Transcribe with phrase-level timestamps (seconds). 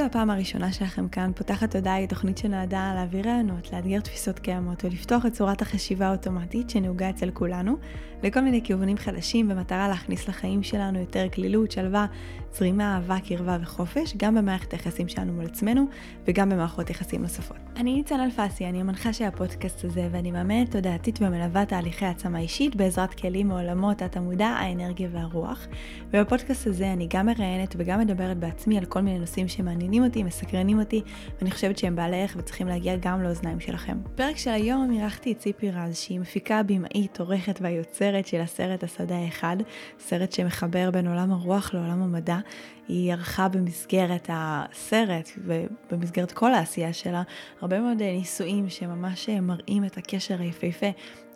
[0.00, 4.84] זו הפעם הראשונה שלכם כאן, פותחת תודעה היא תוכנית שנועדה להעביר רעיונות, לאתגר תפיסות קיימות
[4.84, 7.76] ולפתוח את צורת החשיבה האוטומטית שנהוגה אצל כולנו,
[8.22, 12.06] לכל מיני כיוונים חדשים במטרה להכניס לחיים שלנו יותר כלילות, שלווה,
[12.54, 15.84] זרימה, אהבה, קרבה וחופש, גם במערכת היחסים שלנו מול עצמנו
[16.26, 17.56] וגם במערכות יחסים נוספות.
[17.76, 22.76] אני ניצן אלפסי, אני המנחה של הפודקאסט הזה ואני מאמנת תודעתית ומלווה תהליכי העצמה אישית
[22.76, 25.66] בעזרת כלים מעולמות התמודע, האנרגיה והרוח.
[26.10, 30.78] ובפודקאסט הזה אני גם מראיינת וגם מדברת בעצמי על כל מיני נושאים שמעניינים אותי, מסקרנים
[30.78, 31.02] אותי,
[31.38, 33.98] ואני חושבת שהם בעלי ערך וצריכים להגיע גם לאוזניים שלכם.
[34.04, 39.16] בפרק של היום אירחתי את ציפי רז, שהיא מפיקה, במאית, עורכת והיוצרת של הסרט השדה
[39.16, 39.56] האחד,
[39.98, 42.39] סרט שמחבר בין עולם הרוח לעולם המדע.
[42.88, 47.22] היא ערכה במסגרת הסרט ובמסגרת כל העשייה שלה
[47.60, 50.86] הרבה מאוד ניסויים שממש מראים את הקשר היפהפה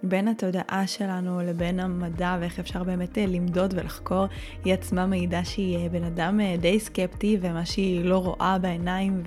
[0.08, 4.26] בין התודעה שלנו לבין המדע ואיך אפשר באמת אה, למדוד ולחקור.
[4.64, 9.22] היא עצמה מעידה שהיא אה, בן אדם אה, די סקפטי ומה שהיא לא רואה בעיניים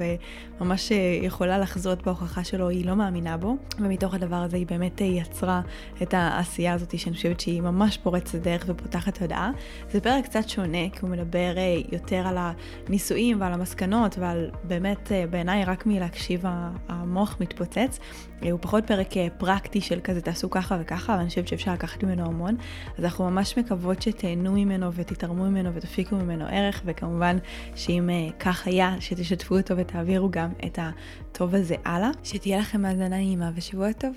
[0.59, 3.55] וממש יכולה לחזות בהוכחה שלו, היא לא מאמינה בו.
[3.79, 5.61] ומתוך הדבר הזה היא באמת יצרה
[6.01, 9.51] את העשייה הזאת שאני חושבת שהיא ממש פורצת דרך ופותחת תודעה.
[9.91, 11.53] זה פרק קצת שונה כי הוא מדבר
[11.91, 16.43] יותר על הניסויים ועל המסקנות ועל באמת בעיניי רק מלהקשיב
[16.87, 17.99] המוח מתפוצץ.
[18.41, 22.25] הוא פחות פרק פרקטי של כזה תעשו ככה ככה וככה, ואני חושבת שאפשר לקחת ממנו
[22.25, 22.55] המון.
[22.97, 27.37] אז אנחנו ממש מקוות שתהנו ממנו ותתערמו ממנו ותפיקו ממנו ערך, וכמובן
[27.75, 32.09] שאם uh, כך היה, שתשתפו אותו ותעבירו גם את הטוב הזה הלאה.
[32.23, 34.15] שתהיה לכם האזנה נעימה ושבוע טוב.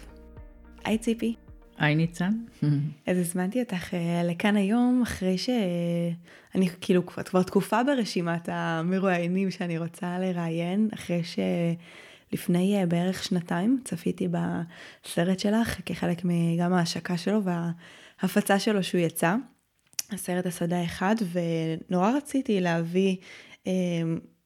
[0.84, 1.34] היי ציפי.
[1.78, 2.32] היי ניצן.
[3.06, 10.88] אז הזמנתי אותך לכאן היום אחרי שאני כאילו כבר תקופה ברשימת המרואיינים שאני רוצה לראיין,
[10.94, 11.38] אחרי ש...
[12.32, 16.22] לפני uh, בערך שנתיים צפיתי בסרט שלך כחלק
[16.58, 19.34] גם ההשקה שלו וההפצה שלו שהוא יצא,
[20.10, 23.16] הסרט השדה אחד, ונורא רציתי להביא
[23.64, 23.68] um,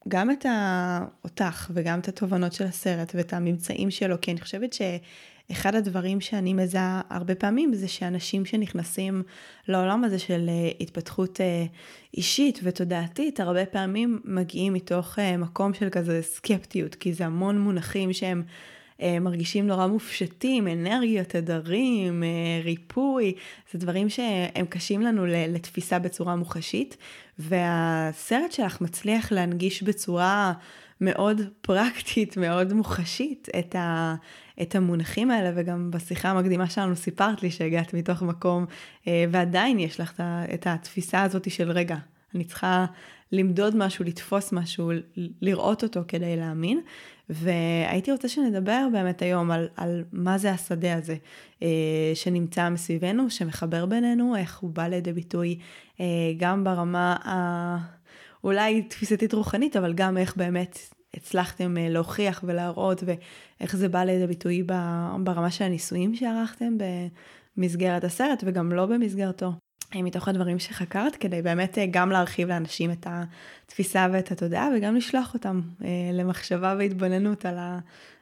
[0.09, 0.99] גם את ה...
[1.25, 4.83] אותך וגם את התובנות של הסרט ואת הממצאים שלו, כי אני חושבת ש...
[5.53, 9.23] אחד הדברים שאני מזהה הרבה פעמים זה שאנשים שנכנסים
[9.69, 11.65] לעולם הזה של אה, התפתחות אה,
[12.17, 18.13] אישית ותודעתית, הרבה פעמים מגיעים מתוך אה, מקום של כזה סקפטיות, כי זה המון מונחים
[18.13, 18.43] שהם
[19.21, 22.23] מרגישים נורא מופשטים, אנרגיות, תדרים,
[22.65, 23.35] ריפוי,
[23.73, 26.97] זה דברים שהם קשים לנו לתפיסה בצורה מוחשית,
[27.39, 30.53] והסרט שלך מצליח להנגיש בצורה
[31.01, 34.15] מאוד פרקטית, מאוד מוחשית את, ה,
[34.63, 38.67] את המונחים האלה, וגם בשיחה המקדימה שלנו סיפרת לי שהגעת מתוך מקום,
[39.09, 40.23] אה, ועדיין יש לך
[40.55, 41.97] את התפיסה הזאת של רגע,
[42.35, 42.87] אני צריכה
[43.33, 44.91] למדוד משהו, לתפוס משהו,
[45.43, 46.81] לראות אותו כדי להאמין.
[47.29, 51.17] והייתי רוצה שנדבר באמת היום על, על מה זה השדה הזה
[51.63, 51.69] אה,
[52.15, 55.59] שנמצא מסביבנו, שמחבר בינינו, איך הוא בא לידי ביטוי
[56.01, 56.07] אה,
[56.37, 58.04] גם ברמה ה...
[58.45, 60.79] אולי תפיסתית רוחנית, אבל גם איך באמת
[61.15, 64.63] הצלחתם אה, להוכיח ולהראות, ואיך זה בא לידי ביטוי
[65.19, 66.77] ברמה של הניסויים שערכתם
[67.57, 69.53] במסגרת הסרט, וגם לא במסגרתו.
[69.95, 74.97] אה, מתוך הדברים שחקרת, כדי באמת אה, גם להרחיב לאנשים את התפיסה ואת התודעה, וגם
[74.97, 75.61] לשלוח אותם
[76.13, 77.79] למחשבה והתבוננות על, ה,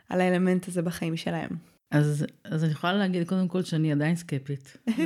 [0.09, 1.72] על האלמנט הזה בחיים שלהם.
[1.93, 4.77] אז, אז אני יכולה להגיד קודם כל שאני עדיין סקפית.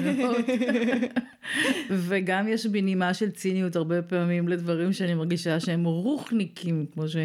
[2.06, 7.16] וגם יש בי נימה של ציניות הרבה פעמים לדברים שאני מרגישה שהם רוחניקים, כמו ש...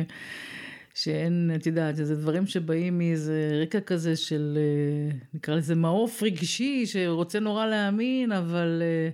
[0.93, 6.85] שאין, את יודעת, זה דברים שבאים מאיזה רקע כזה של, אה, נקרא לזה מעוף רגשי,
[6.85, 9.09] שרוצה נורא להאמין, אבל אה,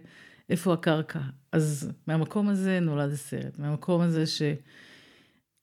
[0.50, 1.19] איפה הקרקע?
[1.52, 4.41] אז מהמקום הזה נולד הסרט, מהמקום הזה ש...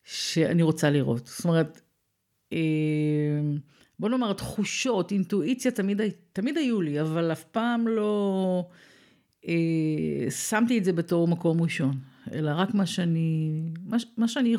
[0.04, 1.26] שאני רוצה לראות.
[1.26, 1.80] זאת אומרת,
[2.52, 2.58] אה,
[3.98, 6.00] בוא נאמר, תחושות, אינטואיציה תמיד,
[6.32, 8.64] תמיד היו לי, אבל אף פעם לא
[9.48, 11.96] אה, שמתי את זה בתור מקום ראשון,
[12.32, 14.56] אלא רק מה שאני, מה, מה שאני,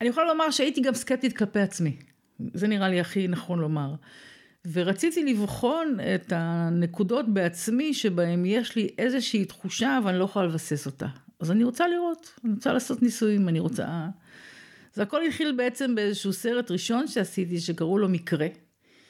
[0.00, 1.96] אני יכולה לומר שהייתי גם סקפטית כלפי עצמי,
[2.54, 3.94] זה נראה לי הכי נכון לומר.
[4.72, 11.06] ורציתי לבחון את הנקודות בעצמי שבהם יש לי איזושהי תחושה ואני לא יכולה לבסס אותה.
[11.40, 14.08] אז אני רוצה לראות, אני רוצה לעשות ניסויים, אני רוצה
[14.94, 18.46] זה הכל התחיל בעצם באיזשהו סרט ראשון שעשיתי, שקראו לו מקרה,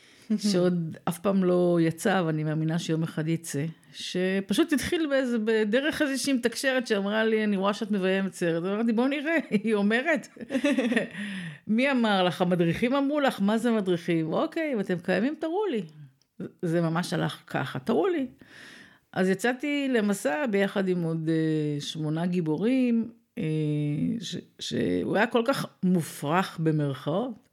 [0.53, 6.33] שעוד אף פעם לא יצא, ואני מאמינה שיום אחד יצא, שפשוט התחיל באיזה, בדרך איזושהי
[6.33, 10.29] מתקשרת שאמרה לי, אני רואה שאת מביימת סרט, ואמרתי, בואו נראה, היא אומרת.
[11.67, 12.43] מי אמר לך?
[12.43, 13.41] המדריכים אמרו לך?
[13.41, 14.33] מה זה מדריכים?
[14.33, 15.83] אוקיי, אם אתם קיימים, תראו לי.
[16.63, 18.27] זה ממש הלך ככה, תראו לי.
[19.13, 23.11] אז יצאתי למסע ביחד עם עוד אה, שמונה גיבורים,
[24.21, 27.49] ש, שהוא היה כל כך מופרך במרכאות,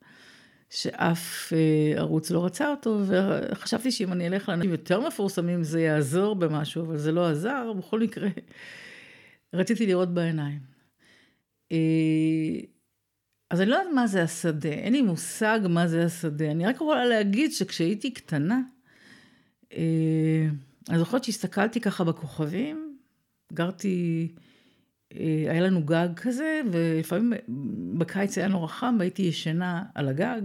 [0.70, 6.36] שאף אה, ערוץ לא רצה אותו, וחשבתי שאם אני אלך לאנשים יותר מפורסמים זה יעזור
[6.36, 8.30] במשהו, אבל זה לא עזר, בכל מקרה,
[9.54, 10.60] רציתי לראות בעיניים.
[13.50, 16.76] אז אני לא יודעת מה זה השדה, אין לי מושג מה זה השדה, אני רק
[16.76, 18.62] יכולה להגיד שכשהייתי קטנה,
[20.90, 22.98] אני זוכרת שהסתכלתי ככה בכוכבים,
[23.54, 24.44] גרתי, אה,
[25.50, 27.34] היה לנו גג כזה, ולפעמים
[27.98, 30.42] בקיץ היה נורא חם והייתי ישנה על הגג,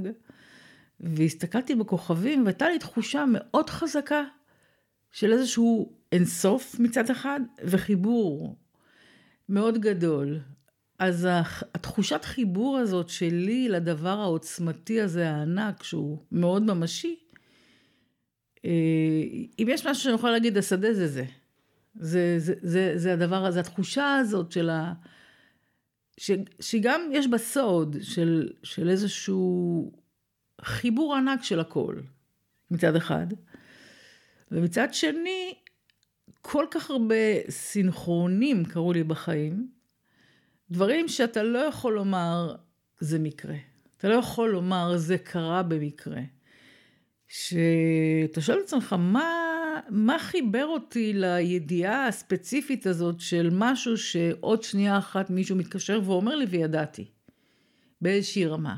[1.00, 4.25] והסתכלתי בכוכבים והייתה לי תחושה מאוד חזקה
[5.12, 8.56] של איזשהו אינסוף מצד אחד, וחיבור
[9.49, 10.40] מאוד גדול.
[10.99, 11.28] אז
[11.75, 17.17] התחושת חיבור הזאת שלי לדבר העוצמתי הזה, הענק, שהוא מאוד ממשי,
[18.64, 18.70] אה,
[19.58, 21.25] אם יש משהו שאני יכולה להגיד, השדה זה זה.
[21.94, 24.93] זה, זה, זה, זה הדבר הזה, התחושה הזאת של ה...
[26.17, 26.31] ש,
[26.61, 29.93] שגם יש בה סוד של, של איזשהו
[30.61, 31.96] חיבור ענק של הכל,
[32.70, 33.26] מצד אחד.
[34.50, 35.55] ומצד שני,
[36.43, 37.14] כל כך הרבה
[37.50, 39.69] סינכרונים קרו לי בחיים,
[40.70, 42.55] דברים שאתה לא יכול לומר
[43.00, 43.56] זה מקרה.
[43.96, 46.20] אתה לא יכול לומר זה קרה במקרה.
[47.29, 49.53] שאתה שואל את עצמך, מה,
[49.88, 56.44] מה חיבר אותי לידיעה הספציפית הזאת של משהו שעוד שנייה אחת מישהו מתקשר ואומר לי
[56.44, 57.04] וידעתי,
[58.00, 58.76] באיזושהי רמה.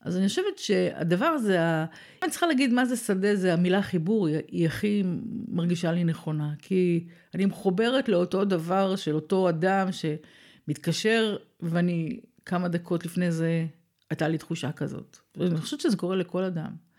[0.00, 4.26] אז אני חושבת שהדבר הזה, אם אני צריכה להגיד מה זה שדה, זה המילה חיבור,
[4.48, 5.02] היא הכי
[5.48, 6.52] מרגישה לי נכונה.
[6.58, 13.66] כי אני מחוברת לאותו דבר של אותו אדם שמתקשר, ואני כמה דקות לפני זה,
[14.10, 15.16] הייתה לי תחושה כזאת.
[15.36, 16.89] ואני חושבת שזה קורה לכל אדם.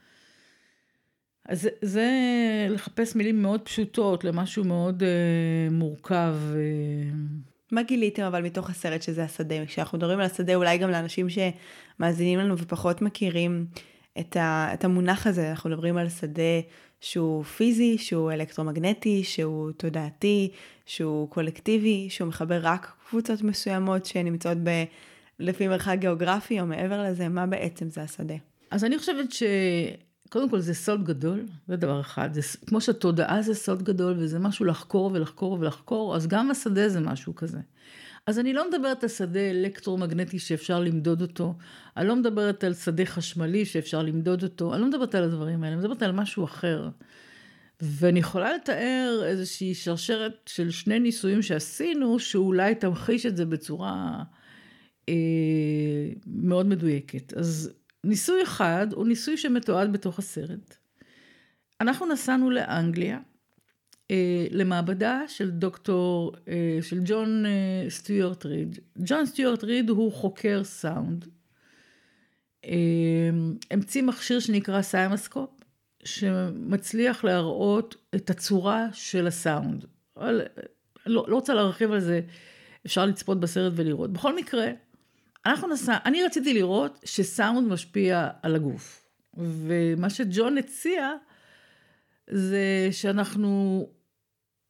[1.46, 2.10] אז זה
[2.70, 6.36] לחפש מילים מאוד פשוטות למשהו מאוד אה, מורכב.
[6.56, 6.60] אה.
[7.72, 9.66] מה גיליתם אבל מתוך הסרט שזה השדה?
[9.66, 13.66] כשאנחנו מדברים על השדה, אולי גם לאנשים שמאזינים לנו ופחות מכירים
[14.20, 16.62] את, ה, את המונח הזה, אנחנו מדברים על שדה
[17.02, 20.52] שהוא פיזי, שהוא אלקטרומגנטי, שהוא תודעתי,
[20.86, 24.84] שהוא קולקטיבי, שהוא מחבר רק קבוצות מסוימות שנמצאות ב,
[25.40, 28.36] לפי מרחק גיאוגרפי או מעבר לזה, מה בעצם זה השדה?
[28.72, 29.44] אז אני חושבת ש...
[30.32, 32.34] קודם כל זה סוד גדול, זה דבר אחד.
[32.34, 37.00] זה, כמו שתודעה זה סוד גדול וזה משהו לחקור ולחקור ולחקור, אז גם השדה זה
[37.00, 37.60] משהו כזה.
[38.28, 41.56] אז אני לא מדברת על שדה אלקטרומגנטי שאפשר למדוד אותו,
[41.98, 45.76] אני לא מדברת על שדה חשמלי שאפשר למדוד אותו, אני לא מדברת על הדברים האלה,
[45.76, 46.90] אני מדברת על משהו אחר.
[47.82, 54.24] ואני יכולה לתאר איזושהי שרשרת של שני ניסויים שעשינו, שאולי תמחיש את זה בצורה
[55.10, 55.14] אה,
[56.28, 57.34] מאוד מדויקת.
[57.34, 60.76] אז ניסוי אחד הוא ניסוי שמתועד בתוך הסרט.
[61.82, 63.20] אנחנו נסענו לאנגליה,
[64.12, 68.80] אה, למעבדה של דוקטור, אה, של ג'ון אה, סטיוארט ריד.
[68.98, 71.28] ג'ון סטיוארט ריד הוא חוקר סאונד.
[72.66, 73.30] אה,
[73.72, 75.50] המציא מכשיר שנקרא CymaScope,
[76.04, 79.86] שמצליח להראות את הצורה של הסאונד.
[80.18, 80.42] אבל,
[81.06, 82.22] לא, לא רוצה להרחיב על זה,
[82.86, 84.14] אפשר לצפות בסרט ולראות.
[84.14, 84.68] בכל מקרה,
[85.46, 89.08] אנחנו נסע, אני רציתי לראות שסאונד משפיע על הגוף.
[89.38, 91.12] ומה שג'ון הציע,
[92.30, 93.88] זה שאנחנו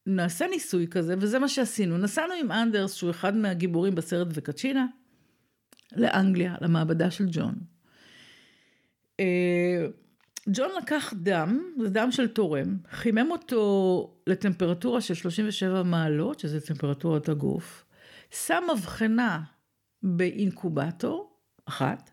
[0.06, 1.98] נעשה ניסוי כזה, וזה מה שעשינו.
[1.98, 4.86] נסענו עם אנדרס, שהוא אחד מהגיבורים בסרט וקצ'ינה,
[5.96, 7.56] לאנגליה, למעבדה של ג'ון.
[9.20, 9.86] אה,
[10.50, 17.30] ג'ון לקח דם, זה דם של תורם, חימם אותו לטמפרטורה של 37 מעלות, שזה טמפרטורת
[17.30, 17.86] הגוף,
[18.32, 19.42] שם מבחנה
[20.04, 22.12] באינקובטור, אחת,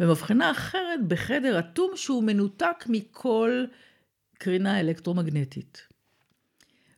[0.00, 3.64] ומבחנה אחרת בחדר אטום שהוא מנותק מכל
[4.38, 5.86] קרינה אלקטרומגנטית.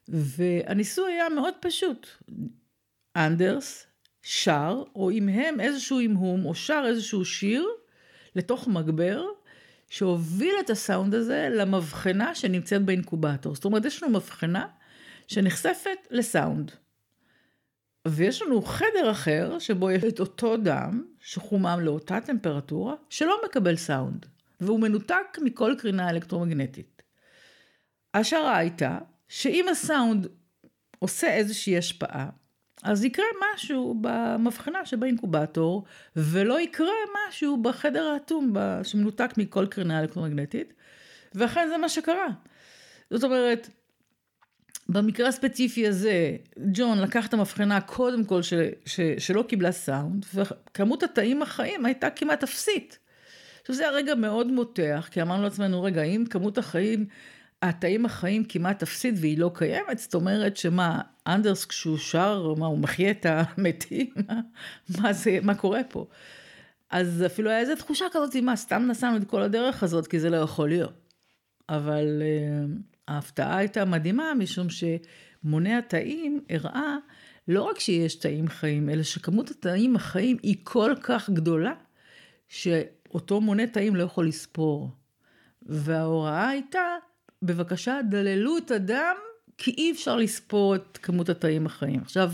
[0.08, 2.06] והניסוי היה מאוד פשוט.
[3.16, 3.86] אנדרס
[4.22, 7.66] שר, או הם איזשהו המהום, או שר איזשהו שיר,
[8.36, 9.24] לתוך מגבר,
[9.88, 13.54] שהוביל את הסאונד הזה למבחנה שנמצאת באינקובטור.
[13.54, 14.66] זאת אומרת, יש לנו מבחנה
[15.28, 16.70] שנחשפת לסאונד.
[18.08, 24.26] ויש לנו חדר אחר שבו יש את אותו דם שחומם לאותה טמפרטורה שלא מקבל סאונד
[24.60, 27.02] והוא מנותק מכל קרינה אלקטרומגנטית.
[28.14, 30.26] השערה הייתה שאם הסאונד
[30.98, 32.28] עושה איזושהי השפעה
[32.82, 35.84] אז יקרה משהו במבחנה שבאינקובטור
[36.16, 36.92] ולא יקרה
[37.28, 40.72] משהו בחדר האטום שמנותק מכל קרינה אלקטרומגנטית
[41.34, 42.26] ואכן זה מה שקרה.
[43.10, 43.68] זאת אומרת
[44.88, 46.36] במקרה הספציפי הזה,
[46.72, 48.54] ג'ון לקח את המבחנה קודם כל ש,
[48.86, 52.98] ש, שלא קיבלה סאונד, וכמות התאים החיים הייתה כמעט אפסית.
[53.60, 57.06] עכשיו זה הרגע מאוד מותח, כי אמרנו לעצמנו, רגע, אם כמות החיים
[57.62, 62.78] התאים החיים כמעט אפסית והיא לא קיימת, זאת אומרת שמה, אנדרס כשהוא שר, מה, הוא
[62.78, 64.14] מחיה את המתים?
[64.98, 66.06] מה זה, מה קורה פה?
[66.90, 70.30] אז אפילו היה איזו תחושה כזאת, מה, סתם נסענו את כל הדרך הזאת, כי זה
[70.30, 70.92] לא יכול להיות.
[71.68, 76.96] אבל uh, ההפתעה הייתה מדהימה, משום שמונה התאים הראה
[77.48, 81.72] לא רק שיש תאים חיים, אלא שכמות התאים החיים היא כל כך גדולה,
[82.48, 84.90] שאותו מונה תאים לא יכול לספור.
[85.62, 86.96] וההוראה הייתה,
[87.42, 89.16] בבקשה, דללו את הדם,
[89.58, 92.00] כי אי אפשר לספור את כמות התאים החיים.
[92.02, 92.32] עכשיו,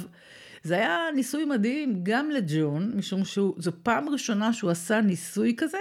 [0.62, 5.78] זה היה ניסוי מדהים גם לג'ון, משום שזו פעם ראשונה שהוא עשה ניסוי כזה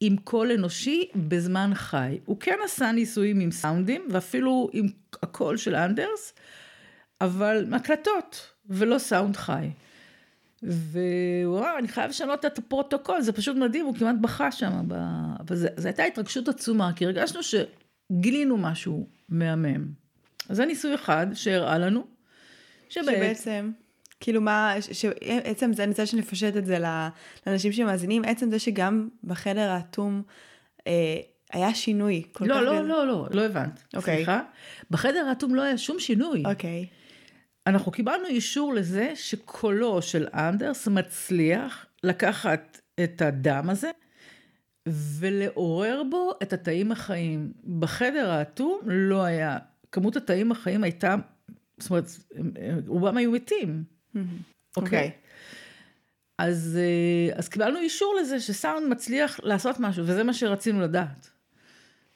[0.00, 2.18] עם קול אנושי בזמן חי.
[2.24, 4.86] הוא כן עשה ניסויים עם סאונדים, ואפילו עם
[5.22, 6.34] הקול של אנדרס,
[7.20, 9.70] אבל הקלטות, ולא סאונד חי.
[10.62, 14.82] ווואו, אני חייב לשנות את הפרוטוקול, זה פשוט מדהים, הוא כמעט בכה שם.
[14.88, 14.94] ב...
[15.40, 19.86] אבל זו הייתה התרגשות עצומה, כי הרגשנו שגילינו משהו מהמם.
[20.48, 22.06] אז זה ניסוי אחד שהראה לנו,
[22.88, 23.12] שבעצם...
[23.12, 23.70] שבעצם...
[24.20, 24.74] כאילו מה,
[25.44, 26.78] עצם זה, אני רוצה שנפשט את זה
[27.46, 30.22] לאנשים שמאזינים, עצם זה שגם בחדר האטום
[30.86, 31.16] אה,
[31.52, 32.60] היה שינוי כל לא, כך...
[32.60, 33.82] לא, לא, לא, לא, לא הבנת.
[33.96, 34.16] אוקיי.
[34.16, 34.40] סליחה.
[34.90, 36.42] בחדר האטום לא היה שום שינוי.
[36.46, 36.86] אוקיי.
[37.66, 43.90] אנחנו קיבלנו אישור לזה שקולו של אנדרס מצליח לקחת את הדם הזה
[45.18, 47.52] ולעורר בו את התאים החיים.
[47.78, 49.58] בחדר האטום לא היה,
[49.92, 51.14] כמות התאים החיים הייתה,
[51.78, 52.04] זאת אומרת,
[52.86, 53.97] רובם היו מתים.
[54.76, 55.10] אוקיי.
[56.38, 61.30] אז, אה, אז קיבלנו אישור לזה שסאונד מצליח לעשות משהו, וזה מה שרצינו לדעת.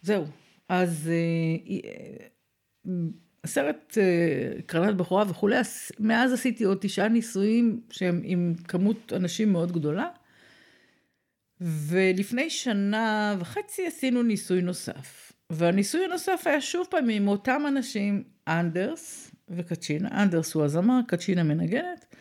[0.03, 0.25] זהו.
[0.69, 2.93] אז אה, אה,
[3.45, 3.99] הסרט
[4.67, 5.57] קרנת בכורה וכולי,
[5.99, 10.09] מאז עשיתי עוד תשעה ניסויים שהם עם כמות אנשים מאוד גדולה.
[11.61, 15.33] ולפני שנה וחצי עשינו ניסוי נוסף.
[15.51, 22.15] והניסוי הנוסף היה שוב פעם עם אותם אנשים, אנדרס, וקצ'ינה, אנדרס הוא הזמר, קצ'ינה מנגנת,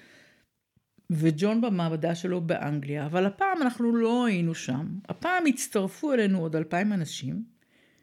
[1.10, 6.94] וג'ון במעבדה שלו באנגליה, אבל הפעם אנחנו לא היינו שם, הפעם הצטרפו אלינו עוד אלפיים
[6.94, 7.44] אנשים,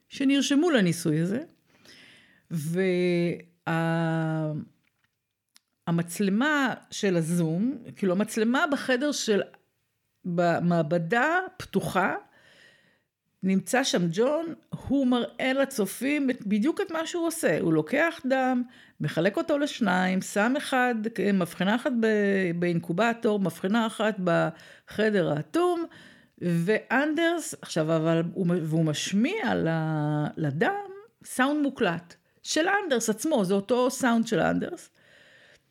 [0.09, 1.43] שנרשמו לניסוי הזה,
[5.87, 6.85] והמצלמה וה...
[6.91, 9.43] של הזום, כאילו המצלמה בחדר של,
[10.25, 12.15] במעבדה פתוחה,
[13.43, 14.55] נמצא שם ג'ון,
[14.89, 17.61] הוא מראה לצופים בדיוק את מה שהוא עושה.
[17.61, 18.63] הוא לוקח דם,
[19.01, 20.95] מחלק אותו לשניים, שם אחד,
[21.35, 21.91] מבחנה אחת
[22.59, 25.85] באינקובטור, מבחנה אחת בחדר האטום,
[26.39, 28.23] ואנדרס, עכשיו, אבל,
[28.63, 29.55] והוא משמיע
[30.37, 30.91] לדם
[31.25, 34.91] סאונד מוקלט של אנדרס עצמו, זה אותו סאונד של אנדרס,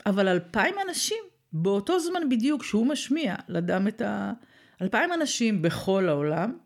[0.05, 4.33] אבל אלפיים אנשים, באותו זמן בדיוק שהוא משמיע לדם את ה...
[4.81, 6.57] אלפיים אנשים בכל העולם,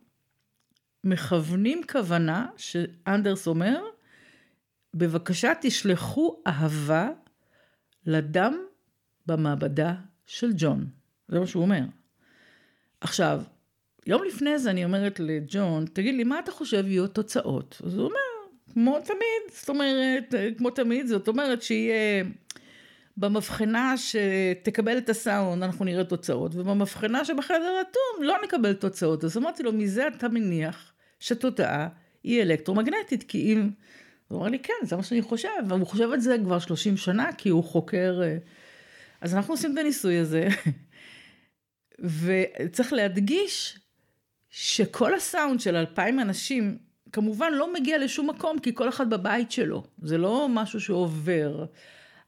[1.03, 3.81] מכוונים כוונה, שאנדרס אומר,
[4.93, 7.09] בבקשה תשלחו אהבה
[8.05, 8.57] לדם
[9.25, 9.93] במעבדה
[10.25, 10.85] של ג'ון.
[11.27, 11.81] זה מה שהוא אומר.
[13.01, 13.41] עכשיו,
[14.05, 17.81] יום לפני זה אני אומרת לג'ון, תגיד לי, מה אתה חושב יהיו התוצאות?
[17.85, 18.19] אז הוא אומר,
[18.73, 22.23] כמו תמיד, זאת אומרת, כמו תמיד, זאת אומרת שיהיה
[23.17, 29.23] במבחנה שתקבל את הסאונד, אנחנו נראה תוצאות, ובמבחנה שבחדר אטום לא נקבל תוצאות.
[29.23, 30.90] אז אמרתי לו, מזה אתה מניח
[31.21, 31.87] שתודעה
[32.23, 33.69] היא אלקטרומגנטית, כי אם...
[34.27, 37.29] הוא אמר לי, כן, זה מה שאני חושב, והוא חושב את זה כבר 30 שנה,
[37.37, 38.21] כי הוא חוקר...
[38.23, 38.37] אה,
[39.21, 40.47] אז אנחנו עושים את הניסוי הזה,
[42.23, 43.79] וצריך להדגיש
[44.49, 46.77] שכל הסאונד של אלפיים אנשים,
[47.11, 51.65] כמובן לא מגיע לשום מקום, כי כל אחד בבית שלו, זה לא משהו שעובר.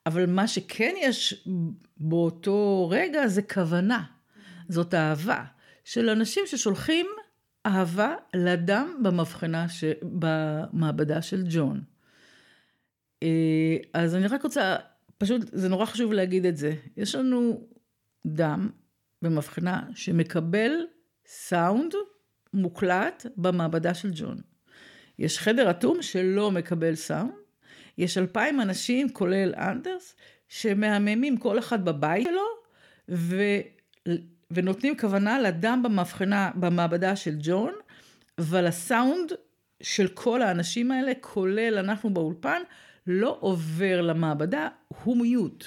[0.06, 1.48] אבל מה שכן יש
[1.98, 4.04] באותו רגע זה כוונה,
[4.70, 5.44] זאת אהבה
[5.84, 7.06] של אנשים ששולחים
[7.66, 9.84] אהבה לדם במבחנה, ש...
[10.02, 11.82] במעבדה של ג'ון.
[13.24, 14.76] אה, אז אני רק רוצה,
[15.18, 16.74] פשוט זה נורא חשוב להגיד את זה.
[16.98, 17.68] יש לנו
[18.26, 18.70] דם
[19.22, 20.72] במבחנה שמקבל
[21.26, 21.94] סאונד
[22.54, 24.38] מוקלט במעבדה של ג'ון.
[25.20, 27.32] יש חדר אטום שלא מקבל סאונד,
[27.98, 30.16] יש אלפיים אנשים, כולל אנדרס,
[30.48, 32.46] שמהממים כל אחד בבית שלו,
[33.10, 33.36] ו...
[34.54, 37.74] ונותנים כוונה לדם במבחנה, במעבדה של ג'ון,
[38.38, 39.32] אבל הסאונד
[39.84, 42.62] של כל האנשים האלה, כולל אנחנו באולפן,
[43.08, 44.68] לא עובר למעבדה,
[45.04, 45.66] הוא מיוט.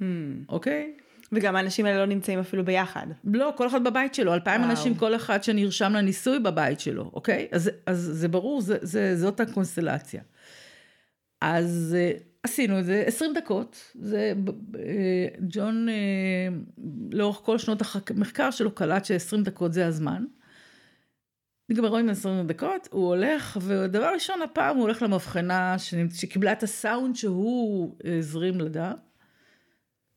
[0.00, 0.02] Hmm.
[0.48, 0.92] אוקיי?
[0.96, 1.00] Hmm.
[1.00, 1.06] Okay?
[1.32, 3.06] וגם האנשים האלה לא נמצאים אפילו ביחד.
[3.24, 7.48] לא, כל אחד בבית שלו, אלפיים אנשים, כל אחד שנרשם לניסוי בבית שלו, אוקיי?
[7.52, 10.22] אז, אז זה ברור, זה, זה, זאת הקונסטלציה.
[11.40, 12.12] אז אה,
[12.46, 14.32] עשינו את זה 20 דקות, זה
[14.78, 15.94] אה, ג'ון אה,
[17.12, 20.24] לאורך כל שנות המחקר שלו קלט ש-20 דקות זה הזמן.
[21.68, 25.76] נגמרו עם 20 דקות, הוא הולך, ודבר ראשון הפעם הוא הולך למבחנה
[26.14, 28.92] שקיבלה את הסאונד שהוא הזרים לדם.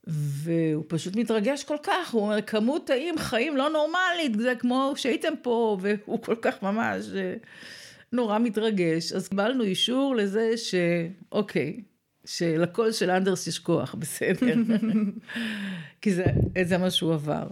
[0.07, 5.33] והוא פשוט מתרגש כל כך, הוא אומר, כמות תאים חיים לא נורמלית, זה כמו שהייתם
[5.41, 7.33] פה, והוא כל כך ממש אה,
[8.11, 9.11] נורא מתרגש.
[9.11, 11.81] אז קיבלנו אישור לזה שאוקיי,
[12.25, 14.55] שלקול של אנדרס יש כוח, בסדר.
[16.01, 16.25] כי זה,
[16.63, 17.47] זה מה שהוא עבר.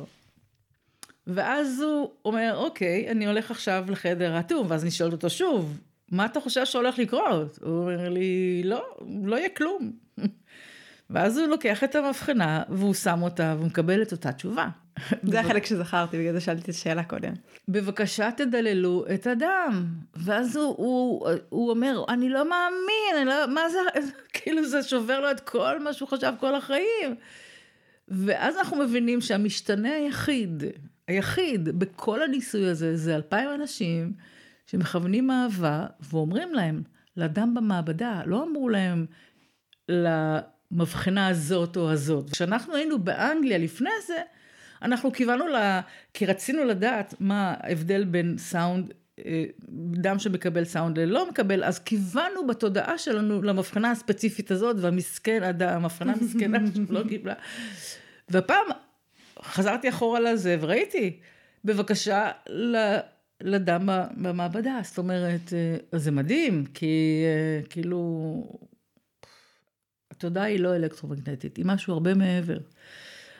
[1.27, 5.79] ואז הוא אומר, אוקיי, אני הולך עכשיו לחדר האטום, ואז אני שואלת אותו שוב,
[6.11, 7.59] מה אתה חושב שהולך לקרות?
[7.61, 8.85] הוא אומר לי, לא,
[9.23, 9.91] לא יהיה כלום.
[11.09, 14.67] ואז הוא לוקח את המבחנה, והוא שם אותה, והוא מקבל את אותה תשובה.
[15.31, 17.33] זה החלק שזכרתי, בגלל זה שאלתי את השאלה קודם.
[17.67, 19.85] בבקשה תדללו את הדם.
[20.15, 23.79] ואז הוא, הוא, הוא אומר, אני לא מאמין, אני לא, מה זה,
[24.33, 27.15] כאילו זה שובר לו את כל מה שהוא חשב כל החיים.
[28.07, 30.63] ואז אנחנו מבינים שהמשתנה היחיד,
[31.07, 34.13] היחיד בכל הניסוי הזה, זה אלפיים אנשים
[34.65, 36.83] שמכוונים אהבה ואומרים להם,
[37.17, 39.05] לדם במעבדה, לא אמרו להם,
[39.89, 42.29] למבחנה הזאת או הזאת.
[42.29, 44.21] כשאנחנו היינו באנגליה לפני זה,
[44.81, 45.79] אנחנו כיוונו ל...
[46.13, 48.93] כי רצינו לדעת מה ההבדל בין סאונד,
[49.25, 49.45] אה,
[49.91, 56.57] דם שמקבל סאונד ללא מקבל, אז כיוונו בתודעה שלנו למבחנה הספציפית הזאת, והמסכן, המבחנה המסכנה
[56.87, 57.33] שלא קיבלה.
[58.29, 58.65] והפעם
[59.41, 61.19] חזרתי אחורה לזה וראיתי,
[61.65, 62.31] בבקשה,
[63.41, 64.79] לדם במעבדה.
[64.83, 68.43] זאת אומרת, אה, זה מדהים, כי אה, כאילו,
[70.11, 72.57] התודעה היא לא אלקטרומגנטית, היא משהו הרבה מעבר.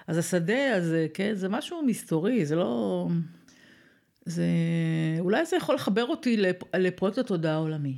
[0.07, 3.07] אז השדה הזה, כן, זה משהו מסתורי, זה לא...
[4.25, 4.45] זה...
[5.19, 6.75] אולי זה יכול לחבר אותי לפ...
[6.75, 7.97] לפרויקט התודעה העולמי.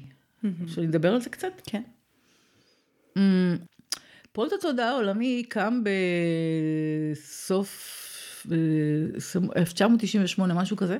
[0.63, 1.61] אפשר לדבר על זה קצת?
[1.65, 1.81] כן.
[3.17, 3.21] Mm,
[4.31, 5.83] פרויקט התודעה העולמי קם
[7.15, 8.45] בסוף
[9.55, 10.97] 1998, משהו כזה.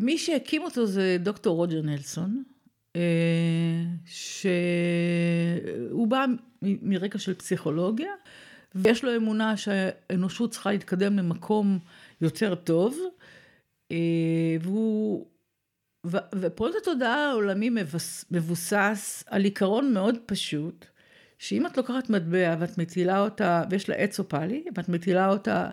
[0.00, 2.42] מי שהקים אותו זה דוקטור רוג'ר נלסון,
[2.96, 3.00] אה,
[4.06, 6.24] שהוא בא
[6.62, 8.12] מרקע של פסיכולוגיה,
[8.74, 11.78] ויש לו אמונה שהאנושות צריכה להתקדם למקום
[12.20, 12.98] יותר טוב,
[13.92, 13.96] אה,
[14.60, 15.26] והוא...
[16.34, 17.70] ופרויקט התודעה העולמי
[18.30, 20.86] מבוסס על עיקרון מאוד פשוט,
[21.38, 25.70] שאם את לוקחת מטבע ואת מטילה אותה, ויש לה עץ אופלי, ואת מטילה אותה,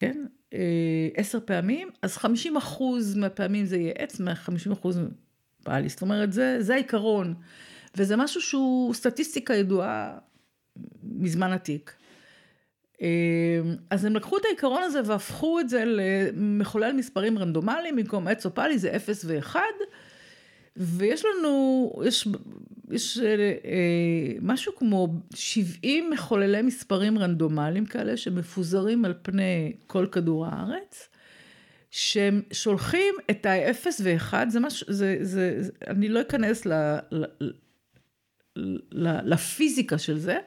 [0.00, 5.00] כן, אה, עשר פעמים, אז 50 אחוז מהפעמים זה יהיה עץ, 50 אחוז
[5.62, 5.88] פעלי.
[5.88, 7.34] זאת אומרת, זה, זה העיקרון.
[7.96, 10.18] וזה משהו שהוא סטטיסטיקה ידועה
[11.02, 11.94] מזמן עתיק.
[13.02, 13.08] אה,
[13.90, 18.78] אז הם לקחו את העיקרון הזה והפכו את זה למחולל מספרים רנדומליים, במקום עץ אופלי
[18.78, 19.56] זה 0 ו-1.
[20.76, 22.28] ויש לנו, יש,
[22.90, 23.26] יש אה,
[23.64, 31.08] אה, משהו כמו 70 מחוללי מספרים רנדומליים כאלה שמפוזרים על פני כל כדור הארץ,
[31.90, 36.72] שהם שולחים את ה-0 ו-1, זה משהו, זה, זה, זה, אני לא אכנס ל,
[37.12, 37.24] ל,
[38.92, 40.38] ל, לפיזיקה של זה,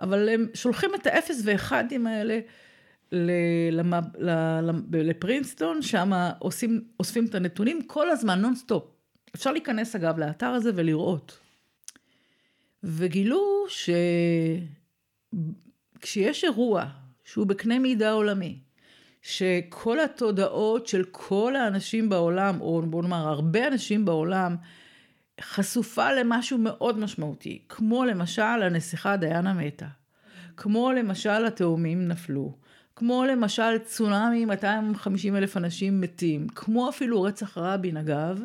[0.00, 1.72] אבל הם שולחים את ה-0 ו-1
[2.06, 2.40] האלה
[4.92, 6.12] לפרינסטון, שם
[7.00, 8.84] אוספים את הנתונים כל הזמן, נונסטופ.
[9.34, 11.38] אפשר להיכנס אגב לאתר הזה ולראות.
[12.82, 13.64] וגילו
[15.98, 16.84] שכשיש אירוע
[17.24, 18.58] שהוא בקנה מידה עולמי,
[19.22, 24.56] שכל התודעות של כל האנשים בעולם, או בוא נאמר הרבה אנשים בעולם,
[25.40, 29.86] חשופה למשהו מאוד משמעותי, כמו למשל הנסיכה דיאנה מתה,
[30.56, 32.52] כמו למשל התאומים נפלו,
[32.96, 38.42] כמו למשל צונאמי 250 אלף אנשים מתים, כמו אפילו רצח רבין אגב,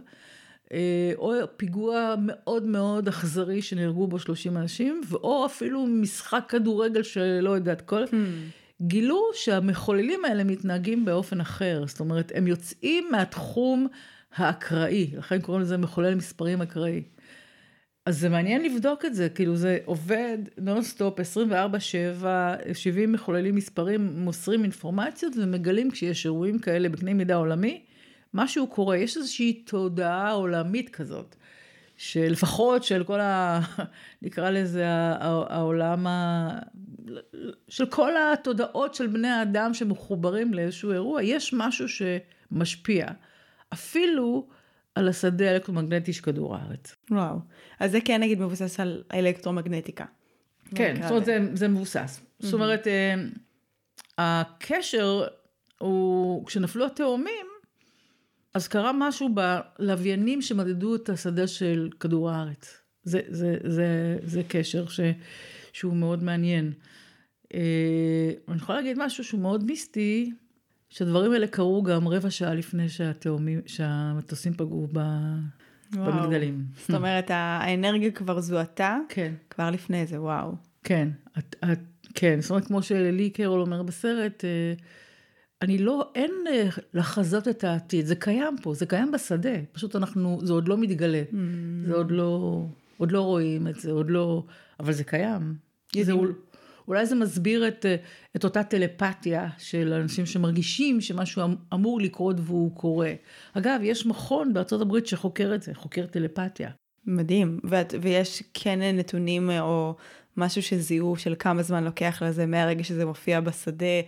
[0.74, 7.50] אה, או פיגוע מאוד מאוד אכזרי שנהרגו בו 30 אנשים, או אפילו משחק כדורגל שלא
[7.50, 8.16] יודעת כל, hmm.
[8.82, 13.88] גילו שהמחוללים האלה מתנהגים באופן אחר, זאת אומרת, הם יוצאים מהתחום
[14.36, 17.04] האקראי, לכן קוראים לזה מחולל מספרים אקראי.
[18.06, 22.26] אז זה מעניין לבדוק את זה, כאילו זה עובד נונסטופ 24-7,
[22.74, 27.82] 70 מחוללים מספרים, מוסרים אינפורמציות ומגלים כשיש אירועים כאלה בקנה מידה עולמי,
[28.34, 31.36] משהו קורה, יש איזושהי תודעה עולמית כזאת,
[31.98, 33.60] שלפחות של כל ה...
[34.22, 36.50] נקרא לזה העולם ה...
[37.68, 43.06] של כל התודעות של בני האדם שמחוברים לאיזשהו אירוע, יש משהו שמשפיע.
[43.74, 44.48] אפילו
[44.96, 46.96] על השדה האלקטרומגנטי של כדור הארץ.
[47.12, 47.38] וואו.
[47.80, 50.06] אז זה כן נגיד מבוסס על האלקטרומגנטיקה.
[50.76, 52.20] כן, זאת אומרת זה, זה מבוסס.
[52.20, 52.46] Mm-hmm.
[52.46, 53.16] זאת אומרת, אה,
[54.18, 55.24] הקשר
[55.80, 57.46] הוא, כשנפלו התאומים,
[58.54, 59.30] אז קרה משהו
[59.80, 62.78] בלוויינים שמדדו את השדה של כדור הארץ.
[63.04, 65.00] זה, זה, זה, זה קשר ש,
[65.74, 66.74] שהוא מאוד מעניין.
[67.54, 70.32] אה, אני יכולה להגיד משהו שהוא מאוד מיסטי,
[70.94, 75.00] שהדברים האלה קרו גם רבע שעה לפני שהתאומים, שהמטוסים פגעו ב...
[75.96, 76.66] במגדלים.
[76.80, 79.34] זאת אומרת, האנרגיה כבר זוהתה, כן.
[79.50, 80.56] כבר לפני זה, וואו.
[80.84, 81.80] כן, את, את,
[82.14, 84.74] כן, זאת אומרת, כמו שלי קרול אומר בסרט, אה,
[85.62, 90.40] אני לא, אין אה, לחזות את העתיד, זה קיים פה, זה קיים בשדה, פשוט אנחנו,
[90.44, 91.36] זה עוד לא מתגלה, mm.
[91.88, 92.64] זה עוד לא,
[92.98, 94.44] עוד לא רואים את זה, עוד לא,
[94.80, 95.56] אבל זה קיים.
[96.02, 96.14] זה,
[96.88, 97.96] אולי זה מסביר את, אה,
[98.36, 103.14] את אותה טלפתיה של אנשים שמרגישים שמשהו אמ, אמור לקרות והוא קורה.
[103.54, 106.70] אגב, יש מכון בארצות הברית שחוקר את זה, חוקר טלפתיה.
[107.06, 109.96] מדהים, ואת, ויש כן נתונים או
[110.38, 114.02] משהו שזיהו של כמה זמן לוקח לזה מהרגע שזה מופיע בשדה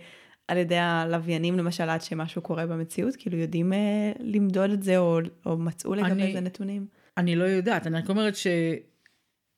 [0.48, 3.16] על ידי הלוויינים למשל עד שמשהו קורה במציאות?
[3.16, 6.86] כאילו יודעים אה, למדוד את זה או, או מצאו לגבי אני, זה נתונים?
[7.16, 8.36] אני לא יודעת, אני רק אומרת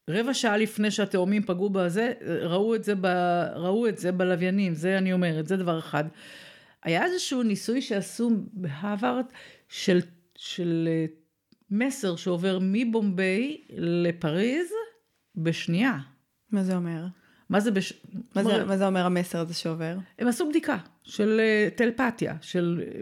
[0.08, 3.06] שרבע שעה לפני שהתאומים פגעו בזה, ראו את זה, ב,
[3.54, 6.04] ראו את זה בלוויינים, זה אני אומרת, זה דבר אחד.
[6.84, 9.24] היה איזשהו ניסוי שעשו בהרווארד
[9.68, 10.00] של,
[10.36, 11.06] של אה,
[11.70, 14.66] מסר שעובר מבומביי לפריז
[15.36, 15.98] בשנייה.
[16.52, 17.06] מה זה אומר?
[17.50, 17.92] מה זה, בש...
[18.34, 19.96] מה, זה, מה זה אומר המסר הזה שעובר?
[20.18, 23.00] הם עשו בדיקה של אה, טלפתיה, של אה,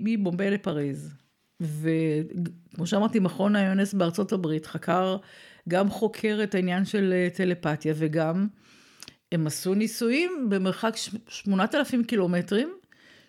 [0.00, 1.14] מבומביי לפריז.
[1.60, 5.16] וכמו שאמרתי, מכון היונס בארצות הברית חקר,
[5.68, 8.46] גם חוקר את העניין של אה, טלפתיה וגם
[9.32, 10.94] הם עשו ניסויים במרחק
[11.28, 12.74] 8,000 קילומטרים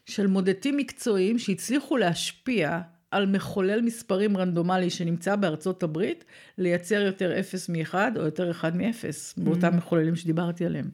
[0.06, 6.26] של מודדים מקצועיים שהצליחו להשפיע על מחולל מספרים רנדומלי שנמצא בארצות הברית,
[6.58, 9.44] לייצר יותר 0 מ-1 או יותר 1 מ-0, mm-hmm.
[9.44, 10.90] באותם מחוללים שדיברתי עליהם.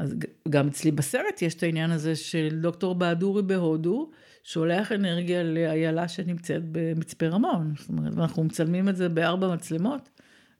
[0.00, 0.14] אז
[0.48, 4.10] גם אצלי בסרט יש את העניין הזה של דוקטור בהדורי בהודו,
[4.42, 7.74] שולח אנרגיה לאיילה שנמצאת במצפה רמון.
[7.78, 10.13] זאת אומרת, ואנחנו מצלמים את זה בארבע מצלמות,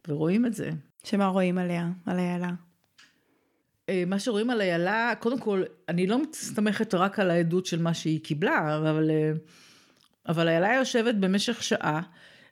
[0.09, 0.71] ורואים את זה.
[1.05, 2.51] שמה רואים עליה, על איילה?
[3.89, 7.95] אה, מה שרואים על איילה, קודם כל, אני לא מסתמכת רק על העדות של מה
[7.95, 9.11] שהיא קיבלה, אבל...
[9.11, 9.33] אה,
[10.29, 12.03] אבל איילה יושבת במשך שעה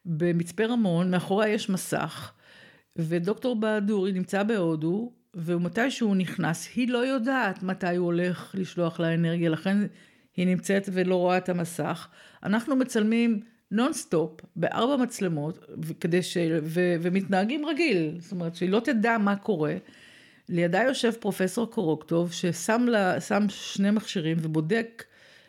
[0.04, 2.32] במצפה רמון, מאחוריה יש מסך,
[2.96, 9.14] ודוקטור בהדורי נמצא בהודו, ומתי שהוא נכנס, היא לא יודעת מתי הוא הולך לשלוח לה
[9.14, 9.78] אנרגיה, לכן
[10.36, 12.08] היא נמצאת ולא רואה את המסך.
[12.42, 13.40] אנחנו מצלמים
[13.72, 15.58] נונסטופ בארבע מצלמות,
[16.00, 16.36] כדי ש...
[16.62, 16.94] ו...
[17.00, 19.74] ומתנהגים רגיל, זאת אומרת שהיא לא תדע מה קורה.
[20.48, 23.16] לידה יושב פרופסור קורוטקוב, ששם לה,
[23.48, 25.04] שני מכשירים ובודק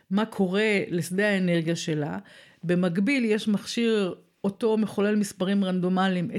[0.10, 2.18] מה קורה לשדה האנרגיה שלה.
[2.64, 6.32] במקביל יש מכשיר, אותו מחולל מספרים רנדומליים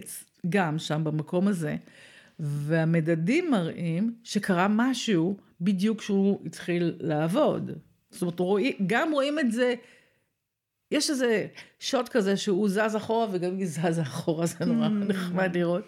[0.48, 1.76] גם שם במקום הזה,
[2.38, 7.70] והמדדים מראים שקרה משהו בדיוק כשהוא התחיל לעבוד.
[8.10, 9.74] זאת אומרת, רואים, גם רואים את זה,
[10.94, 11.46] יש איזה
[11.80, 14.90] שוט כזה שהוא זז אחורה וגם היא זז אחורה, זה נורא mm.
[14.90, 15.84] נחמד לראות.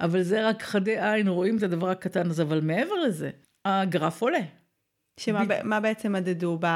[0.00, 3.30] אבל זה רק חדי עין, רואים את הדבר הקטן הזה, אבל מעבר לזה,
[3.64, 4.40] הגרף עולה.
[5.20, 5.62] שמה ב...
[5.62, 6.66] מה בעצם מדדו ב...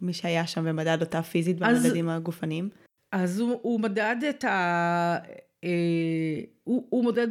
[0.00, 2.68] מי שהיה שם ומדד אותה פיזית במדדים אז, הגופניים?
[3.12, 5.18] אז הוא, הוא מדד את ה...
[5.64, 7.28] אה, הוא, הוא מודד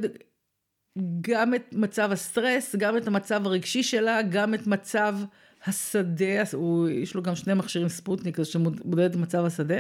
[1.21, 5.15] גם את מצב הסטרס, גם את המצב הרגשי שלה, גם את מצב
[5.65, 9.79] השדה, הוא, יש לו גם שני מכשירים ספוטניק, אז שמודד את מצב השדה.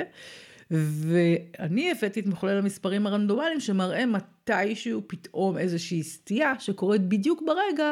[0.71, 7.91] ואני הבאתי את מחולל המספרים הרנדומליים שמראה מתישהו פתאום איזושהי סטייה שקורית בדיוק ברגע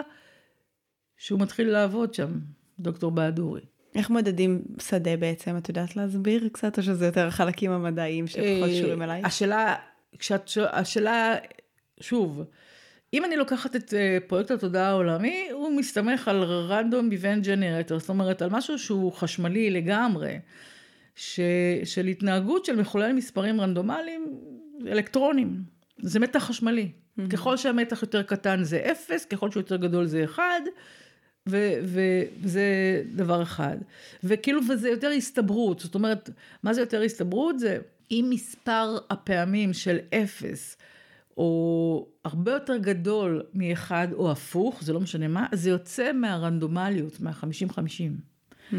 [1.18, 2.32] שהוא מתחיל לעבוד שם,
[2.80, 3.62] דוקטור בהדורי.
[3.96, 5.58] איך מודדים שדה בעצם?
[5.58, 9.22] את יודעת להסביר קצת, או שזה יותר החלקים המדעיים שפחות אה, קשורים אליי?
[9.26, 9.76] השאלה,
[10.20, 11.36] כשאת, השאלה,
[12.00, 12.44] שוב,
[13.14, 18.10] אם אני לוקחת את אה, פרויקט התודעה העולמי, הוא מסתמך על random event generator, זאת
[18.10, 20.40] אומרת, על משהו שהוא חשמלי לגמרי,
[21.16, 21.40] ש,
[21.84, 24.40] של התנהגות של מחולל מספרים רנדומליים
[24.88, 25.64] אלקטרונים.
[25.98, 26.92] זה מתח חשמלי.
[26.92, 27.30] Mm-hmm.
[27.30, 30.62] ככל שהמתח יותר קטן זה אפס, ככל שהוא יותר גדול זה אחד.
[31.48, 33.78] וזה דבר אחד.
[34.24, 36.30] וכאילו, וזה יותר הסתברות, זאת אומרת,
[36.64, 37.60] מה זה יותר הסתברות?
[37.60, 37.78] זה
[38.12, 40.78] אם מספר הפעמים של אפס,
[41.38, 48.18] או הרבה יותר גדול מאחד או הפוך, זה לא משנה מה, זה יוצא מהרנדומליות, מהחמישים-חמישים.
[48.72, 48.76] Mm.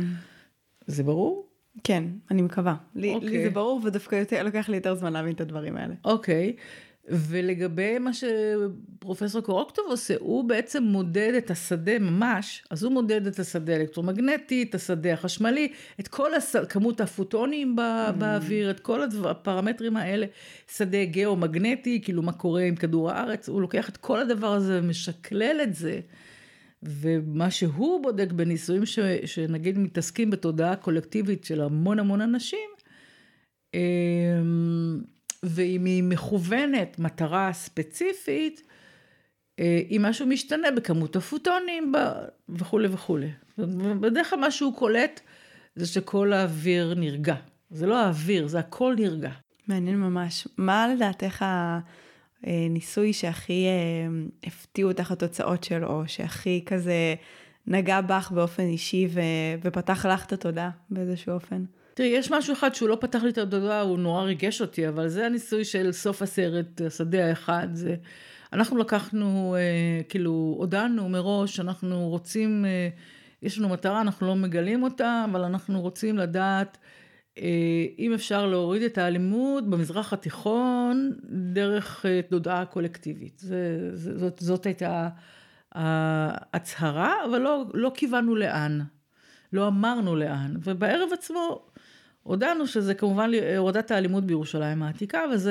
[0.87, 1.49] זה ברור?
[1.85, 2.75] כן, אני מקווה.
[2.95, 3.19] לי, okay.
[3.19, 3.51] לי זה אוקיי.
[3.51, 5.95] ברור, ודווקא יותר, לוקח לי יותר זמן להבין את הדברים האלה.
[6.05, 6.57] אוקיי.
[6.57, 6.61] Okay.
[7.09, 13.39] ולגבי מה שפרופסור קורוקטוב עושה, הוא בעצם מודד את השדה ממש, אז הוא מודד את
[13.39, 16.57] השדה האלקטרומגנטי, את השדה החשמלי, את כל הס...
[16.69, 18.09] כמות הפוטונים בא...
[18.09, 18.13] mm.
[18.13, 20.27] באוויר, את כל הדבר, הפרמטרים האלה,
[20.77, 25.61] שדה גיאו-מגנטי, כאילו מה קורה עם כדור הארץ, הוא לוקח את כל הדבר הזה ומשקלל
[25.63, 26.01] את זה.
[26.83, 28.99] ומה שהוא בודק בניסויים ש...
[29.25, 32.69] שנגיד מתעסקים בתודעה קולקטיבית של המון המון אנשים,
[33.75, 35.01] אמ,
[35.45, 38.63] ואם היא מכוונת מטרה ספציפית,
[39.61, 41.93] אם משהו משתנה בכמות הפוטונים
[42.49, 43.31] וכולי וכולי.
[44.01, 45.21] בדרך כלל מה שהוא קולט
[45.77, 47.35] זה שכל האוויר נרגע.
[47.71, 49.31] זה לא האוויר, זה הכל נרגע.
[49.69, 50.49] מעניין ממש.
[50.59, 51.45] מה לדעתך
[52.43, 53.67] הניסוי שהכי
[54.45, 57.15] הפתיעו אותך התוצאות שלו, או שהכי כזה
[57.67, 59.09] נגע בך באופן אישי.
[59.63, 61.65] ופתח לך את התודעה באיזשהו אופן?
[61.95, 65.09] תראי, יש משהו אחד שהוא לא פתח לי את התודעה, הוא נורא ריגש אותי, אבל
[65.09, 67.69] זה הניסוי של סוף הסרט, השדה האחד.
[67.73, 67.95] זה...
[68.53, 72.89] אנחנו לקחנו, אה, כאילו, הודענו מראש, אנחנו רוצים, אה,
[73.43, 76.79] יש לנו מטרה, אנחנו לא מגלים אותה, אבל אנחנו רוצים לדעת
[77.39, 81.13] אה, אם אפשר להוריד את האלימות במזרח התיכון
[81.53, 83.39] דרך אה, תודעה קולקטיבית.
[83.39, 85.09] זה, זאת, זאת הייתה
[85.73, 88.81] ההצהרה, אבל לא, לא כיוונו לאן.
[89.53, 90.57] לא אמרנו לאן.
[90.65, 91.67] ובערב עצמו
[92.23, 95.51] הודענו שזה כמובן הורדת האלימות בירושלים העתיקה, וזו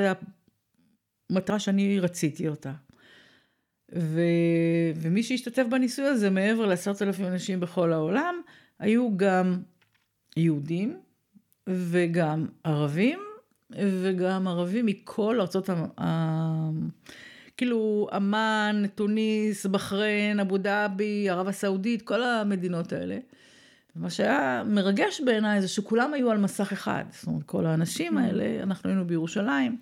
[1.29, 2.71] המטרה שאני רציתי אותה.
[3.95, 4.21] ו...
[4.95, 8.41] ומי שהשתתף בניסוי הזה, מעבר לעשרת אלפים אנשים בכל העולם,
[8.79, 9.61] היו גם
[10.37, 10.99] יהודים
[11.69, 13.19] וגם ערבים,
[13.79, 16.69] וגם ערבים מכל ארצות ה...
[17.57, 23.17] כאילו אמן, טוניס, בחריין, אבו דאבי, ערב הסעודית, כל המדינות האלה.
[23.95, 27.03] מה שהיה מרגש בעיניי זה שכולם היו על מסך אחד.
[27.11, 28.21] זאת אומרת, כל האנשים mm.
[28.21, 29.77] האלה, אנחנו היינו בירושלים,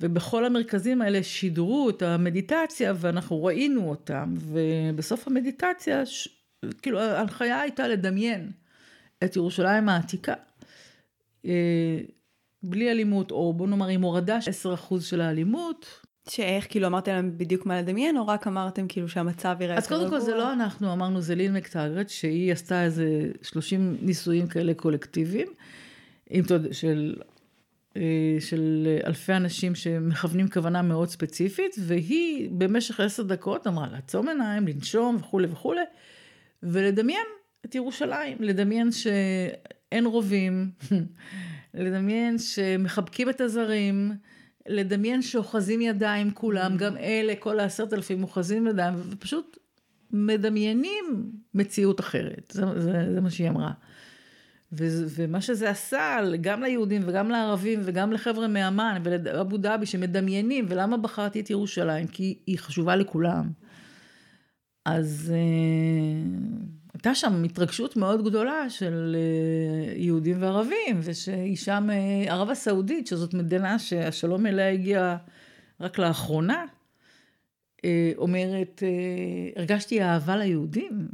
[0.00, 6.28] ובכל המרכזים האלה שידרו את המדיטציה, ואנחנו ראינו אותם, ובסוף המדיטציה, ש...
[6.82, 8.50] כאילו ההנחיה הייתה לדמיין
[9.24, 10.34] את ירושלים העתיקה.
[11.44, 11.98] אה,
[12.62, 14.50] בלי אלימות, או בוא נאמר עם הורדה של
[14.90, 19.56] 10% של האלימות, שאיך, כאילו אמרתם להם בדיוק מה לדמיין, או רק אמרתם כאילו שהמצב
[19.60, 20.06] יראה יותר רגוע?
[20.06, 24.46] אז קודם כל זה לא אנחנו, אמרנו זה ליל מקטגרט, שהיא עשתה איזה 30 ניסויים
[24.46, 25.48] כאלה קולקטיביים,
[26.72, 27.16] של,
[27.96, 34.68] אה, של אלפי אנשים שמכוונים כוונה מאוד ספציפית, והיא במשך עשר דקות אמרה לעצום עיניים,
[34.68, 35.84] לנשום וכולי וכולי,
[36.62, 37.26] ולדמיין
[37.64, 40.70] את ירושלים, לדמיין שאין רובים,
[41.74, 44.12] לדמיין שמחבקים את הזרים,
[44.68, 46.78] לדמיין שאוחזים ידיים כולם, mm.
[46.78, 49.58] גם אלה, כל העשרת אלפים אוחזים ידיים, ופשוט
[50.10, 53.72] מדמיינים מציאות אחרת, זה, זה, זה מה שהיא אמרה.
[54.72, 60.96] ו, ומה שזה עשה גם ליהודים וגם לערבים וגם לחבר'ה מאמן ולאבו דאבי שמדמיינים, ולמה
[60.96, 62.06] בחרתי את ירושלים?
[62.06, 63.50] כי היא חשובה לכולם.
[64.84, 66.20] אז אה,
[66.94, 73.34] הייתה שם התרגשות מאוד גדולה של אה, יהודים וערבים, ושהיא שם אה, ערב הסעודית, שזאת
[73.34, 75.16] מדינה שהשלום אליה הגיע
[75.80, 76.64] רק לאחרונה,
[77.84, 78.82] אה, אומרת,
[79.56, 81.08] הרגשתי אהבה ליהודים.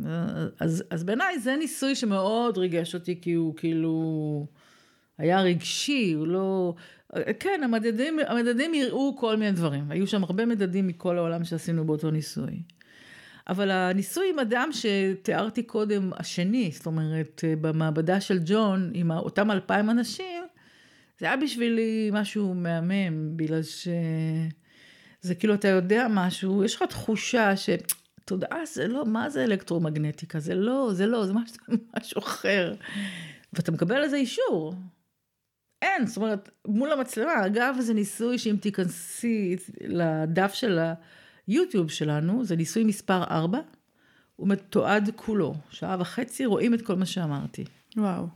[0.60, 4.46] אז, אז בעיניי זה ניסוי שמאוד ריגש אותי, כי הוא כאילו
[5.18, 6.74] היה רגשי, הוא לא...
[7.40, 9.90] כן, המדדים, המדדים יראו כל מיני דברים.
[9.90, 12.62] היו שם הרבה מדדים מכל העולם שעשינו באותו ניסוי.
[13.50, 19.90] אבל הניסוי עם אדם שתיארתי קודם, השני, זאת אומרת, במעבדה של ג'ון, עם אותם אלפיים
[19.90, 20.44] אנשים,
[21.18, 27.70] זה היה בשבילי משהו מהמם, בגלל שזה כאילו, אתה יודע משהו, יש לך תחושה ש...
[28.24, 30.40] תודעה זה לא, מה זה אלקטרומגנטיקה?
[30.40, 31.56] זה לא, זה לא, זה משהו,
[31.96, 32.74] משהו אחר.
[33.52, 34.74] ואתה מקבל לזה אישור.
[35.82, 40.94] אין, זאת אומרת, מול המצלמה, אגב, זה ניסוי שאם תיכנסי לדף של ה...
[41.50, 43.58] יוטיוב שלנו, זה ניסוי מספר 4,
[44.36, 47.64] הוא מתועד כולו, שעה וחצי, רואים את כל מה שאמרתי.
[47.96, 48.26] וואו,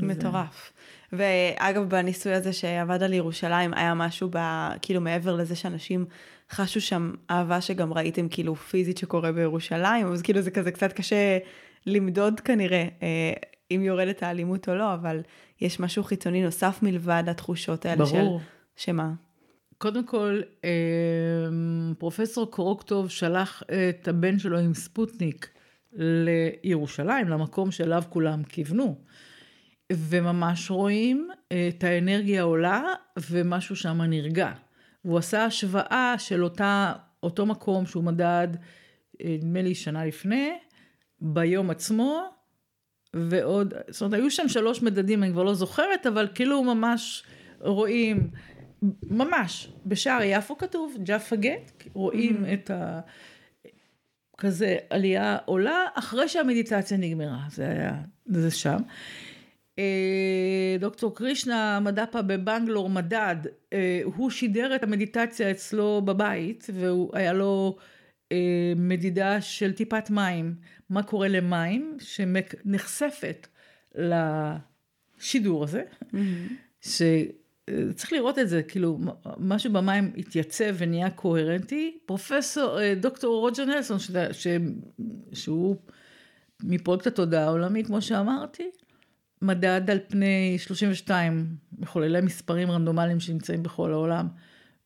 [0.00, 0.06] זה...
[0.06, 0.72] מטורף.
[1.12, 4.38] ואגב, בניסוי הזה שעבד על ירושלים, היה משהו ב...
[4.82, 6.04] כאילו מעבר לזה שאנשים
[6.50, 11.38] חשו שם אהבה שגם ראיתם כאילו פיזית שקורה בירושלים, אז כאילו זה כזה קצת קשה
[11.86, 13.32] למדוד כנראה אה,
[13.70, 15.20] אם יורדת האלימות או לא, אבל
[15.60, 18.40] יש משהו חיצוני נוסף מלבד התחושות האלה ברור.
[18.76, 18.84] של...
[18.84, 19.12] שמה?
[19.82, 23.62] קודם כל, אמ, פרופסור קרוקטוב שלח
[24.00, 25.48] את הבן שלו עם ספוטניק
[25.92, 28.98] לירושלים, למקום שאליו כולם כיוונו.
[29.92, 31.28] וממש רואים
[31.68, 32.82] את האנרגיה עולה
[33.30, 34.52] ומשהו שם נרגע.
[35.04, 36.92] והוא עשה השוואה של אותה,
[37.22, 38.48] אותו מקום שהוא מדד,
[39.24, 40.52] נדמה לי שנה לפני,
[41.20, 42.22] ביום עצמו,
[43.16, 47.24] ועוד, זאת אומרת, היו שם שלוש מדדים, אני כבר לא זוכרת, אבל כאילו ממש
[47.60, 48.30] רואים
[49.02, 52.52] ממש, בשער יפו כתוב, ג'אפה גט, רואים mm-hmm.
[52.52, 53.00] את ה...
[54.38, 57.94] כזה עלייה עולה אחרי שהמדיטציה נגמרה, זה היה,
[58.26, 58.76] זה שם.
[59.78, 63.36] אה, דוקטור קרישנה מדפה בבנגלור מדד,
[63.72, 67.76] אה, הוא שידר את המדיטציה אצלו בבית, והוא היה לו
[68.32, 70.54] אה, מדידה של טיפת מים,
[70.90, 73.48] מה קורה למים שנחשפת
[73.94, 76.52] לשידור הזה, mm-hmm.
[77.94, 78.98] צריך לראות את זה, כאילו,
[79.38, 81.98] משהו במים התייצב ונהיה קוהרנטי.
[82.06, 84.10] פרופסור, אה, דוקטור רוג'ר נלסון, ש...
[84.32, 84.46] ש...
[85.32, 85.76] שהוא
[86.62, 88.70] מפרויקט התודעה העולמית, כמו שאמרתי,
[89.42, 94.28] מדד על פני 32 מחוללי מספרים רנדומליים שנמצאים בכל העולם,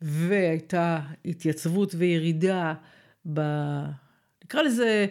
[0.01, 2.75] והייתה התייצבות וירידה
[3.33, 3.41] ב...
[4.45, 5.07] נקרא לזה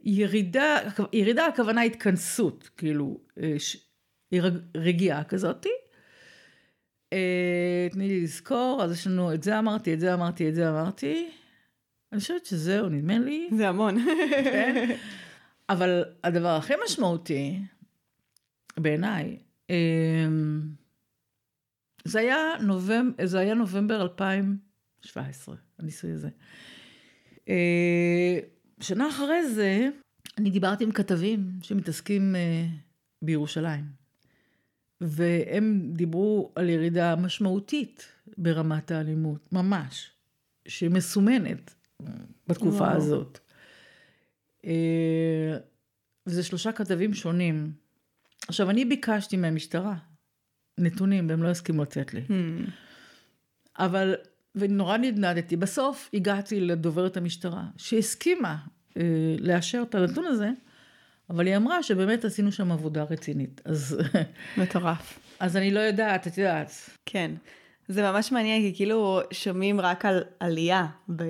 [0.00, 0.76] ירידה,
[1.12, 3.56] ירידה הכוונה התכנסות, כאילו, אה,
[4.76, 5.79] רגיעה כזאתי.
[7.12, 10.70] אה, תני לי לזכור, אז יש לנו את זה אמרתי, את זה אמרתי, את זה
[10.70, 11.30] אמרתי.
[12.12, 13.48] אני חושבת שזהו, נדמה לי.
[13.56, 13.96] זה המון.
[14.44, 14.96] כן?
[15.68, 17.60] אבל הדבר הכי משמעותי,
[18.76, 19.38] בעיניי,
[19.70, 20.60] אמ,
[22.04, 26.28] זה היה, נובמבר, זה היה נובמבר 2017, הניסוי הזה.
[27.48, 28.38] אה,
[28.80, 29.88] שנה אחרי זה,
[30.38, 32.66] אני דיברתי עם כתבים שמתעסקים אה,
[33.22, 33.99] בירושלים.
[35.00, 38.08] והם דיברו על ירידה משמעותית
[38.38, 40.10] ברמת האלימות, ממש,
[40.68, 41.74] שמסומנת
[42.46, 42.96] בתקופה וואו.
[42.96, 43.38] הזאת.
[44.64, 45.56] אה,
[46.26, 47.72] וזה שלושה כתבים שונים.
[48.48, 49.96] עכשיו, אני ביקשתי מהמשטרה
[50.78, 52.20] נתונים, והם לא הסכימו לתת לי.
[52.28, 52.70] Hmm.
[53.78, 54.14] אבל,
[54.54, 55.56] ונורא נדנדתי.
[55.56, 58.56] בסוף הגעתי לדוברת המשטרה, שהסכימה
[58.96, 59.02] אה,
[59.38, 60.50] לאשר את הנתון הזה,
[61.30, 63.60] אבל היא אמרה שבאמת עשינו שם עבודה רצינית.
[63.64, 63.98] אז...
[64.56, 65.18] מטורף.
[65.40, 66.72] אז אני לא יודעת, את יודעת.
[67.06, 67.30] כן.
[67.88, 71.22] זה ממש מעניין, כי כאילו שומעים רק על עלייה, ב...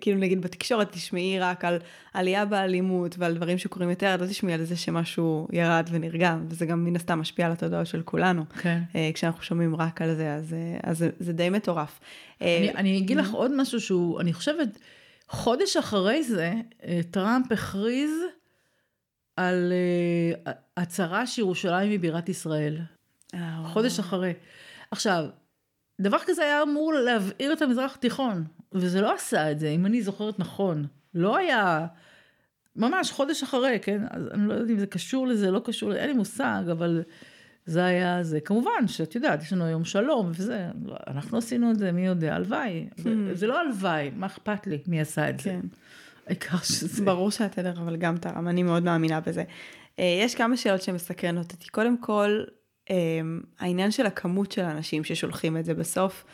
[0.00, 1.78] כאילו נגיד בתקשורת תשמעי רק על
[2.14, 6.66] עלייה באלימות ועל דברים שקורים יותר, את לא תשמעי על זה שמשהו ירד ונרגם, וזה
[6.66, 8.44] גם מן הסתם משפיע על התודעה של כולנו.
[8.62, 8.80] כן.
[8.94, 12.00] אה, כשאנחנו שומעים רק על זה, אז, אה, אז זה, זה די מטורף.
[12.40, 14.78] אני, אני אגיד לך עוד משהו שהוא, אני חושבת,
[15.28, 16.52] חודש אחרי זה,
[17.10, 18.10] טראמפ הכריז
[19.36, 19.72] על
[20.46, 22.78] uh, הצהרה שירושלים היא בירת ישראל.
[23.34, 23.38] Oh.
[23.66, 24.32] חודש אחרי.
[24.90, 25.26] עכשיו,
[26.00, 30.02] דבר כזה היה אמור להבעיר את המזרח התיכון, וזה לא עשה את זה, אם אני
[30.02, 30.86] זוכרת נכון.
[31.14, 31.86] לא היה,
[32.76, 34.02] ממש חודש אחרי, כן?
[34.10, 37.02] אז אני לא יודעת אם זה קשור לזה, לא קשור אין לי מושג, אבל
[37.66, 38.40] זה היה זה.
[38.40, 40.66] כמובן שאת יודעת, יש לנו היום שלום וזה,
[41.06, 42.88] אנחנו עשינו את זה, מי יודע, הלוואי.
[42.98, 43.02] Hmm.
[43.32, 45.60] זה לא הלוואי, מה אכפת לי מי עשה את זה.
[46.26, 47.04] העיקר שזה...
[47.04, 49.44] ברור שהתדר, אבל גם תרם, אני מאוד מאמינה בזה.
[49.98, 51.68] אה, יש כמה שאלות שמסקרנות אותי.
[51.68, 52.44] קודם כל,
[52.90, 53.20] אה,
[53.58, 56.24] העניין של הכמות של האנשים ששולחים את זה בסוף.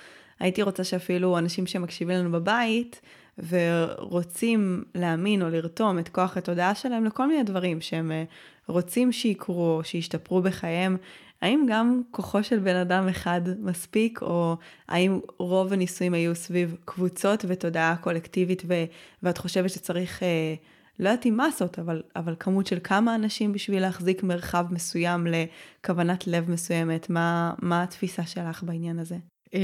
[0.41, 3.01] הייתי רוצה שאפילו אנשים שמקשיבים לנו בבית
[3.49, 8.25] ורוצים להאמין או לרתום את כוח התודעה שלהם לכל מיני דברים שהם אה,
[8.67, 10.97] רוצים שיקרו, שישתפרו בחייהם,
[11.43, 14.57] האם גם כוחו של בן אדם אחד מספיק, או
[14.89, 18.85] האם רוב הניסויים היו סביב קבוצות ותודעה קולקטיבית, ו-
[19.23, 20.55] ואת חושבת שצריך, אה,
[20.99, 26.27] לא יודעת אם מסות, אבל, אבל כמות של כמה אנשים בשביל להחזיק מרחב מסוים לכוונת
[26.27, 27.11] לב מסוימת?
[27.11, 29.17] מה, מה התפיסה שלך בעניין הזה?
[29.55, 29.61] אמ,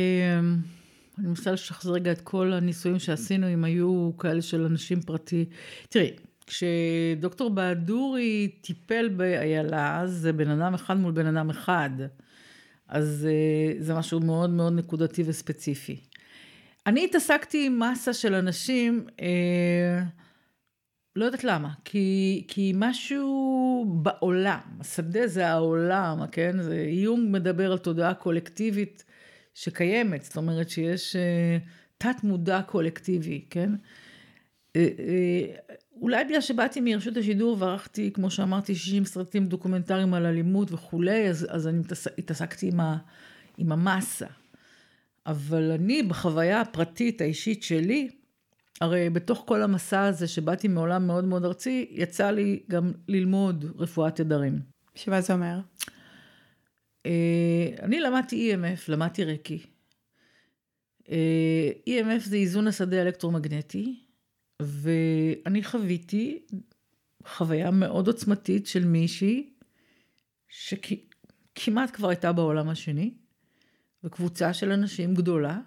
[1.18, 5.44] אני מנסה לשחזר רגע את כל הניסויים שעשינו, אם היו כאלה של אנשים פרטי.
[5.88, 6.10] תראי,
[6.48, 11.90] כשדוקטור בהדורי טיפל באיילה, זה בן אדם אחד מול בן אדם אחד.
[12.88, 16.00] אז אה, זה משהו מאוד מאוד נקודתי וספציפי.
[16.86, 20.02] אני התעסקתי עם מסה של אנשים, אה,
[21.16, 26.62] לא יודעת למה, כי, כי משהו בעולם, השדה זה העולם, כן?
[26.62, 29.04] זה, יונג מדבר על תודעה קולקטיבית
[29.54, 31.58] שקיימת, זאת אומרת שיש אה,
[31.98, 33.70] תת מודע קולקטיבי, כן?
[34.76, 40.72] אה, אה, אולי בגלל שבאתי מרשות השידור וערכתי, כמו שאמרתי, 60 סרטים דוקומנטריים על אלימות
[40.72, 41.82] וכולי, אז, אז אני
[42.18, 42.96] התעסקתי עם, ה,
[43.58, 44.26] עם המסה.
[45.26, 48.08] אבל אני, בחוויה הפרטית, האישית שלי,
[48.80, 54.16] הרי בתוך כל המסע הזה שבאתי מעולם מאוד מאוד ארצי, יצא לי גם ללמוד רפואת
[54.16, 54.60] תדרים.
[54.94, 55.60] שמה זה אומר?
[57.06, 59.58] אה, אני למדתי EMF, למדתי רקי.
[61.88, 64.07] EMF זה איזון השדה האלקטרומגנטי.
[64.62, 66.46] ואני חוויתי
[67.26, 69.50] חוויה מאוד עוצמתית של מישהי
[70.48, 73.14] שכמעט כבר הייתה בעולם השני,
[74.04, 75.60] וקבוצה של אנשים גדולה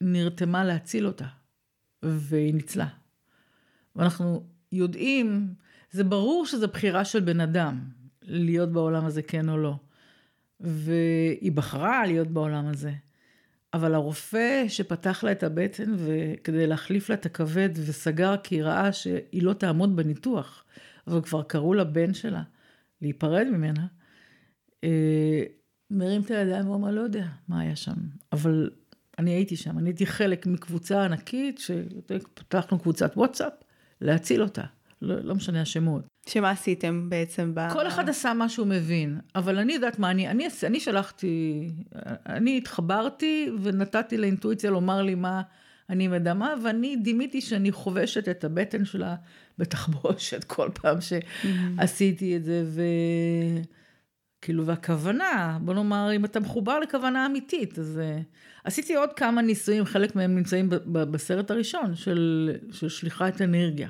[0.00, 1.26] נרתמה להציל אותה,
[2.02, 2.88] והיא ניצלה.
[3.96, 5.54] ואנחנו יודעים,
[5.90, 7.80] זה ברור שזו בחירה של בן אדם,
[8.22, 9.74] להיות בעולם הזה כן או לא.
[10.60, 12.92] והיא בחרה להיות בעולם הזה.
[13.74, 19.42] אבל הרופא שפתח לה את הבטן וכדי להחליף לה את הכבד וסגר כי ראה שהיא
[19.42, 20.64] לא תעמוד בניתוח,
[21.06, 22.42] אבל כבר קראו לבן שלה
[23.02, 23.86] להיפרד ממנה,
[24.84, 25.42] אה,
[25.90, 27.96] מרים את הידיים ואומר, לא יודע מה היה שם,
[28.32, 28.70] אבל
[29.18, 33.52] אני הייתי שם, אני הייתי חלק מקבוצה ענקית, שפתחנו קבוצת וואטסאפ,
[34.00, 34.64] להציל אותה.
[35.02, 36.02] לא, לא משנה השמות.
[36.28, 37.72] שמה עשיתם בעצם ב...
[37.72, 41.68] כל אחד עשה מה שהוא מבין, אבל אני יודעת מה, אני, אני, אני שלחתי,
[42.26, 45.42] אני התחברתי ונתתי לאינטואיציה לומר לי מה
[45.90, 49.14] אני מדמה, ואני דימיתי שאני חובשת את הבטן שלה
[49.58, 52.82] בתחבושת כל פעם שעשיתי את זה, ו...
[54.42, 58.22] כאילו, והכוונה, בוא נאמר, אם אתה מחובר לכוונה אמיתית, אז uh,
[58.64, 63.88] עשיתי עוד כמה ניסויים, חלק מהם נמצאים בסרט הראשון, של, של שליחת אנרגיה.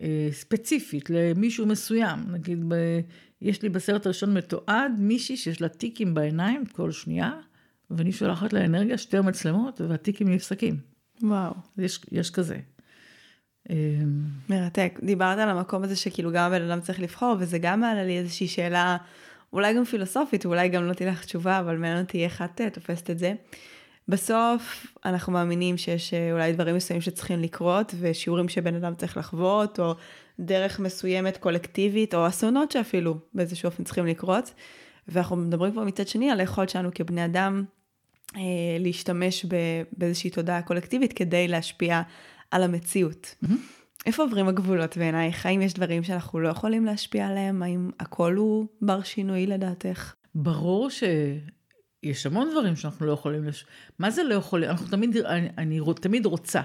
[0.00, 2.74] Uh, ספציפית למישהו מסוים, נגיד, ב,
[3.42, 7.32] יש לי בסרט הראשון מתועד מישהי שיש לה טיקים בעיניים כל שנייה,
[7.90, 10.76] ואני שולחת לה אנרגיה, שתי מצלמות, והטיקים נפסקים.
[11.22, 11.52] וואו.
[11.78, 12.58] יש, יש כזה.
[13.70, 13.76] אמ,
[14.48, 15.00] מרתק.
[15.02, 18.48] דיברת על המקום הזה שכאילו גם הבן אדם צריך לבחור, וזה גם מעלה לי איזושהי
[18.48, 18.96] שאלה,
[19.52, 22.70] אולי גם פילוסופית, ואולי גם לא תהיה לך תשובה, אבל מעניין אותי איך את אה,
[22.70, 23.34] תופסת את זה.
[24.08, 29.80] בסוף אנחנו מאמינים שיש אה, אולי דברים מסוימים שצריכים לקרות, ושיעורים שבן אדם צריך לחוות,
[29.80, 29.94] או
[30.40, 34.54] דרך מסוימת קולקטיבית, או אסונות שאפילו באיזשהו אופן צריכים לקרות.
[35.08, 37.64] ואנחנו מדברים כבר מצד שני על היכולת שלנו כבני אדם
[38.36, 38.40] אה,
[38.78, 39.46] להשתמש
[39.98, 42.02] באיזושהי תודעה קולקטיבית כדי להשפיע
[42.50, 43.34] על המציאות.
[43.44, 43.48] Mm-hmm.
[44.06, 45.46] איפה עוברים הגבולות בעינייך?
[45.46, 47.62] האם יש דברים שאנחנו לא יכולים להשפיע עליהם?
[47.62, 50.14] האם הכל הוא בר שינוי לדעתך?
[50.34, 50.88] ברור
[52.04, 53.64] שיש המון דברים שאנחנו לא יכולים לש...
[53.98, 54.70] מה זה לא יכולים?
[54.70, 56.60] אנחנו תמיד, אני, אני תמיד רוצה.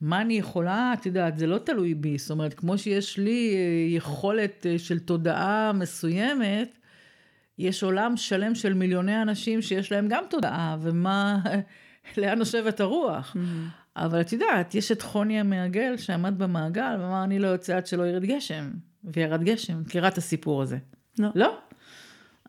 [0.00, 2.18] מה אני יכולה, את יודעת, זה לא תלוי בי.
[2.18, 6.78] זאת אומרת, כמו שיש לי אה, יכולת אה, של תודעה מסוימת,
[7.58, 11.40] יש עולם שלם של מיליוני אנשים שיש להם גם תודעה, ומה,
[12.18, 13.36] לאן נושבת הרוח.
[13.96, 18.02] אבל את יודעת, יש את חוני המעגל שעמד במעגל ואמר, אני לא יוצא עד שלא
[18.02, 18.70] ירד גשם.
[19.04, 19.80] וירד גשם.
[19.80, 20.78] מכירה את הסיפור הזה?
[21.18, 21.28] לא.
[21.34, 21.58] לא?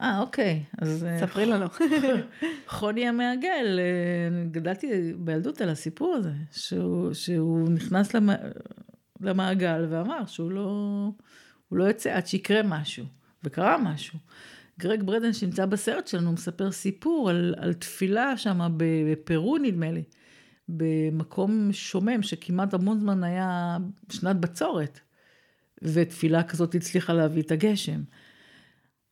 [0.01, 0.63] אה, אוקיי.
[0.77, 1.03] אז...
[1.03, 1.65] אה, ספרי לנו.
[2.67, 8.29] חוני המעגל, אה, גדלתי בילדות על הסיפור הזה, שהוא, שהוא נכנס למ...
[9.21, 11.09] למעגל ואמר שהוא לא,
[11.71, 13.05] לא יוצא עד שיקרה משהו,
[13.43, 14.19] וקרה משהו.
[14.79, 20.03] גרג ברדן שנמצא בסרט שלנו מספר סיפור על, על תפילה שם בפרו נדמה לי.
[20.69, 23.77] במקום שומם שכמעט המון זמן היה
[24.11, 24.99] שנת בצורת,
[25.81, 28.01] ותפילה כזאת הצליחה להביא את הגשם.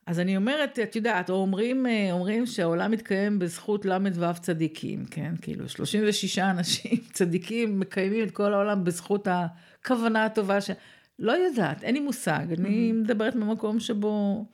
[0.06, 5.34] אז אני אומרת, את יודעת, אומרים, אומרים שהעולם מתקיים בזכות ל"ו צדיקים, כן?
[5.42, 10.70] כאילו, 36 אנשים צדיקים מקיימים את כל העולם בזכות הכוונה הטובה ש...
[11.18, 14.44] לא יודעת, אין לי מושג, אני מדברת ממקום שבו,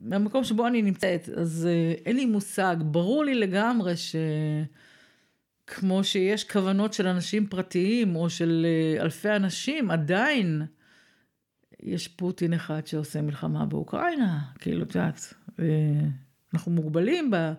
[0.00, 4.16] מהמקום שבו אני נמצאת, אז אה, אין לי מושג, ברור לי לגמרי ש...
[5.66, 10.62] כמו שיש כוונות של אנשים פרטיים או של אה, אלפי אנשים, עדיין
[11.84, 15.64] יש פוטין אחד שעושה מלחמה באוקראינה, כאילו, את יודעת, אה,
[16.54, 17.52] אנחנו מוגבלים בה,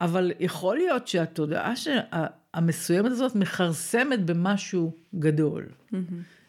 [0.00, 1.72] אבל יכול להיות שהתודעה
[2.54, 5.66] המסוימת הזאת מכרסמת במשהו גדול.
[5.66, 5.96] Mm-hmm.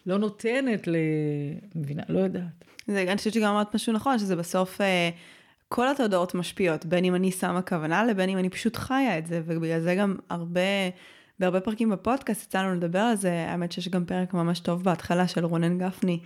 [0.06, 0.96] לא נותנת ל...
[1.74, 2.64] מבינה, לא יודעת.
[2.86, 4.80] זה, אני חושבת שגם אמרת משהו נכון, שזה בסוף...
[4.80, 5.10] אה...
[5.68, 9.42] כל התודעות משפיעות, בין אם אני שמה כוונה לבין אם אני פשוט חיה את זה,
[9.46, 10.60] ובגלל זה גם הרבה,
[11.38, 15.28] בהרבה פרקים בפודקאסט יצא לנו לדבר על זה, האמת שיש גם פרק ממש טוב בהתחלה
[15.28, 16.20] של רונן גפני,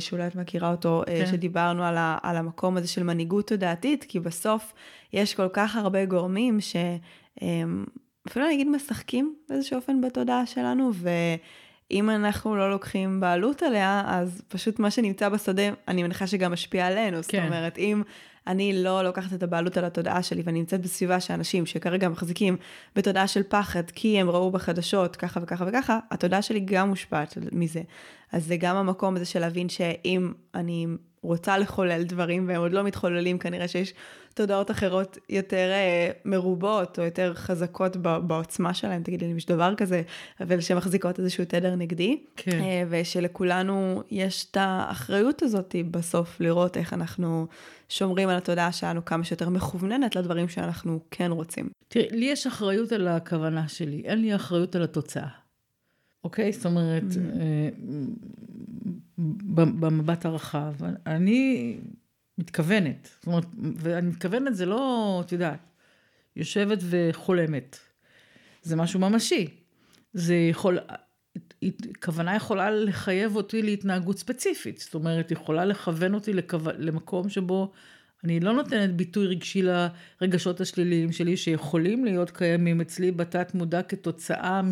[0.00, 1.26] שאולי את מכירה אותו, אה, כן.
[1.26, 4.72] שדיברנו על, ה, על המקום הזה של מנהיגות תודעתית, כי בסוף
[5.12, 6.76] יש כל כך הרבה גורמים ש...
[7.42, 7.62] אה,
[8.28, 14.42] אפילו אני אגיד משחקים באיזשהו אופן בתודעה שלנו, ואם אנחנו לא לוקחים בעלות עליה, אז
[14.48, 17.16] פשוט מה שנמצא בשדה, אני מניחה שגם משפיע עלינו.
[17.16, 17.22] כן.
[17.22, 18.02] זאת אומרת, אם
[18.46, 22.56] אני לא לוקחת את הבעלות על התודעה שלי ואני נמצאת בסביבה של אנשים שכרגע מחזיקים
[22.96, 27.82] בתודעה של פחד כי הם ראו בחדשות ככה וככה וככה, התודעה שלי גם מושפעת מזה.
[28.32, 30.86] אז זה גם המקום הזה של להבין שאם אני
[31.22, 33.94] רוצה לחולל דברים והם עוד לא מתחוללים, כנראה שיש
[34.34, 39.74] תודעות אחרות יותר uh, מרובות או יותר חזקות בעוצמה שלהם, תגידי לי אם יש דבר
[39.74, 40.02] כזה,
[40.40, 42.20] אבל שמחזיקות איזשהו תדר נגדי.
[42.36, 42.60] כן.
[42.60, 47.46] Uh, ושלכולנו יש את האחריות הזאת בסוף לראות איך אנחנו
[47.88, 51.68] שומרים על התודעה שלנו כמה שיותר מכווננת לדברים שאנחנו כן רוצים.
[51.88, 55.41] תראי, לי יש אחריות על הכוונה שלי, אין לי אחריות על התוצאה.
[56.24, 56.52] אוקיי?
[56.52, 57.40] זאת אומרת, mm-hmm.
[57.40, 57.68] אה,
[59.80, 60.74] במבט הרחב,
[61.06, 61.76] אני
[62.38, 63.08] מתכוונת.
[63.14, 63.44] זאת אומרת,
[63.76, 65.58] ואני מתכוונת זה לא, את יודעת,
[66.36, 67.78] יושבת וחולמת.
[68.62, 69.48] זה משהו ממשי.
[70.12, 70.78] זה יכול,
[72.02, 74.78] כוונה יכולה לחייב אותי להתנהגות ספציפית.
[74.78, 76.58] זאת אומרת, יכולה לכוון אותי לכו...
[76.78, 77.72] למקום שבו
[78.24, 84.62] אני לא נותנת ביטוי רגשי לרגשות השליליים שלי, שיכולים להיות קיימים אצלי בתת מודע כתוצאה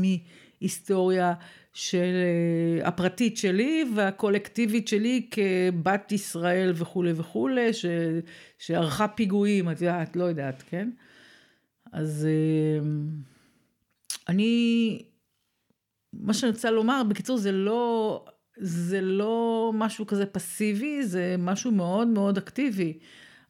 [0.60, 1.34] מהיסטוריה
[1.72, 7.86] של אה, הפרטית שלי והקולקטיבית שלי כבת ישראל וכולי וכולי, ש,
[8.58, 10.90] שערכה פיגועים, את יודעת, לא יודעת, כן?
[11.92, 12.88] אז אה,
[14.28, 15.02] אני,
[16.12, 18.24] מה שאני רוצה לומר, בקיצור, זה לא,
[18.56, 22.98] זה לא משהו כזה פסיבי, זה משהו מאוד מאוד אקטיבי.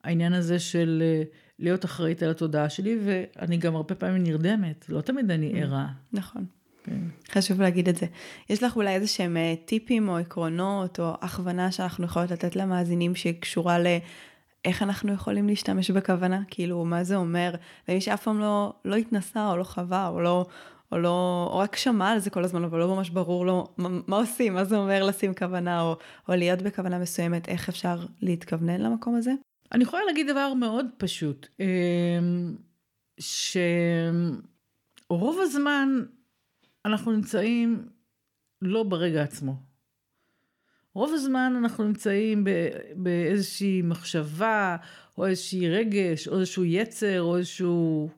[0.04, 1.22] העניין הזה של אה,
[1.58, 5.56] להיות אחראית על התודעה שלי, ואני גם הרבה פעמים נרדמת, לא תמיד אני Mm.
[5.56, 5.86] ערה.
[6.12, 6.46] נכון.
[6.85, 7.01] כן.
[7.31, 8.07] חשוב להגיד את זה.
[8.51, 13.14] יש לך אולי איזה שהם אה, טיפים או עקרונות או הכוונה שאנחנו יכולות לתת למאזינים
[13.14, 16.43] שקשורה לאיך אנחנו יכולים להשתמש בכוונה?
[16.51, 17.55] כאילו, מה זה אומר?
[17.89, 20.47] למי שאף פעם לא, לא התנסה או לא חווה או לא...
[20.93, 23.89] או לא, או רק שמע על זה כל הזמן, אבל לא ממש ברור לו מה,
[24.07, 25.97] מה עושים, מה זה אומר לשים כוונה, או,
[26.28, 29.33] או להיות בכוונה מסוימת, איך אפשר להתכוונן למקום הזה?
[29.72, 32.57] אני יכולה להגיד דבר מאוד פשוט, אמ,
[35.09, 35.89] שרוב הזמן
[36.85, 37.89] אנחנו נמצאים
[38.62, 39.57] לא ברגע עצמו.
[40.95, 42.45] רוב הזמן אנחנו נמצאים
[42.97, 44.76] באיזושהי מחשבה,
[45.18, 48.11] או איזושהי רגש, או איזשהו יצר, או איזשהו...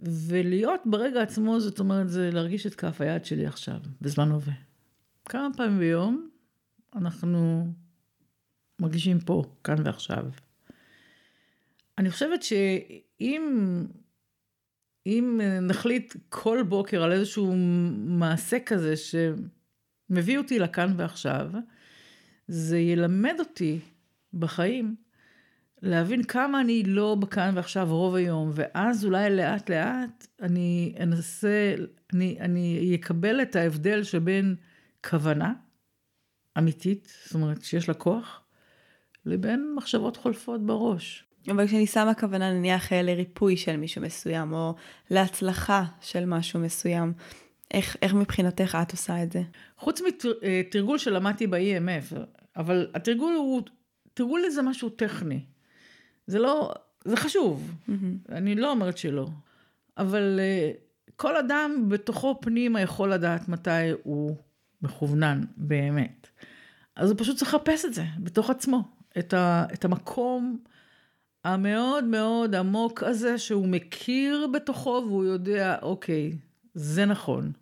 [0.00, 4.52] ולהיות ברגע עצמו, זאת אומרת, זה להרגיש את כף היד שלי עכשיו, בזמן הווה.
[5.24, 6.28] כמה פעמים ביום
[6.94, 7.66] אנחנו
[8.78, 10.24] מרגישים פה, כאן ועכשיו.
[11.98, 13.42] אני חושבת שאם
[15.06, 17.54] אם נחליט כל בוקר על איזשהו
[17.96, 21.50] מעשה כזה שמביא אותי לכאן ועכשיו,
[22.48, 23.80] זה ילמד אותי
[24.34, 24.94] בחיים
[25.82, 31.74] להבין כמה אני לא בכאן ועכשיו רוב היום, ואז אולי לאט לאט אני אנסה,
[32.12, 34.56] אני, אני אקבל את ההבדל שבין
[35.10, 35.52] כוונה
[36.58, 38.42] אמיתית, זאת אומרת שיש לה כוח,
[39.26, 41.24] לבין מחשבות חולפות בראש.
[41.50, 44.74] אבל כשאני שמה כוונה נניח אה, לריפוי של מישהו מסוים, או
[45.10, 47.12] להצלחה של משהו מסוים,
[47.70, 49.42] איך, איך מבחינתך את עושה את זה?
[49.78, 52.16] חוץ מתרגול שלמדתי ב-EMF,
[52.56, 53.62] אבל התרגול הוא,
[54.14, 55.44] תרגול לזה משהו טכני.
[56.26, 56.72] זה לא,
[57.04, 58.32] זה חשוב, Mm-hmm.
[58.32, 59.28] אני לא אומרת שלא,
[59.98, 64.36] אבל uh, כל אדם בתוכו פנימה יכול לדעת מתי הוא
[64.82, 66.28] מכוונן באמת.
[66.96, 68.82] אז הוא פשוט צריך לחפש את זה בתוך עצמו,
[69.18, 70.58] את, ה, את המקום
[71.44, 76.32] המאוד מאוד עמוק הזה שהוא מכיר בתוכו והוא יודע, אוקיי,
[76.74, 77.52] זה נכון.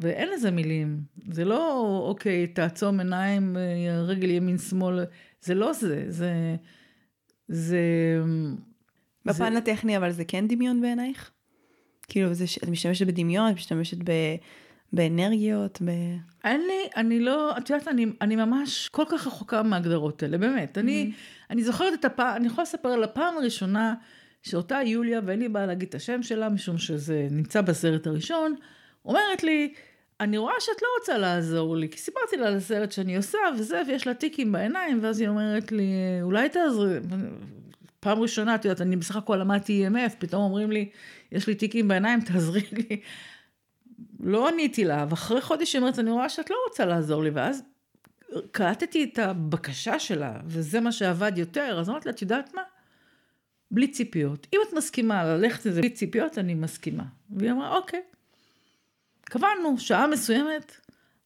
[0.00, 3.56] ואין לזה מילים, זה לא, אוקיי, תעצום עיניים,
[4.06, 5.04] רגל ימין שמאל,
[5.42, 6.56] זה לא זה, זה,
[7.48, 7.80] זה,
[9.24, 11.30] בפן הטכני, אבל זה כן דמיון בעינייך?
[12.08, 14.12] כאילו, זה, את משתמשת בדמיון, את משתמשת ב,
[14.92, 15.90] באנרגיות, ב...
[16.44, 20.78] אין לי, אני לא, את יודעת, אני, אני ממש כל כך רחוקה מההגדרות האלה, באמת.
[20.78, 21.12] אני,
[21.52, 23.94] אני זוכרת את הפעם, אני יכולה לספר על הפעם הראשונה
[24.42, 28.54] שאותה יוליה, ואין לי בעיה להגיד את השם שלה, משום שזה נמצא בסרט הראשון,
[29.04, 29.74] אומרת לי,
[30.20, 33.82] אני רואה שאת לא רוצה לעזור לי, כי סיפרתי לה על הסרט שאני עושה וזה,
[33.88, 35.92] ויש לה טיקים בעיניים, ואז היא אומרת לי,
[36.22, 36.98] אולי תעזרי.
[38.00, 40.88] פעם ראשונה, את יודעת, אני בסך הכל למדתי EMF, פתאום אומרים לי,
[41.32, 43.00] יש לי טיקים בעיניים, תעזרי לי.
[44.20, 47.62] לא עניתי לה, ואחרי חודש היא אומרת, אני רואה שאת לא רוצה לעזור לי, ואז
[48.52, 52.62] קלטתי את הבקשה שלה, וזה מה שעבד יותר, אז אמרתי לה, את יודעת מה?
[53.70, 54.46] בלי ציפיות.
[54.52, 57.04] אם את מסכימה ללכת לזה בלי ציפיות, אני מסכימה.
[57.30, 58.00] והיא אמרה, אוקיי.
[59.24, 60.76] קבענו שעה מסוימת,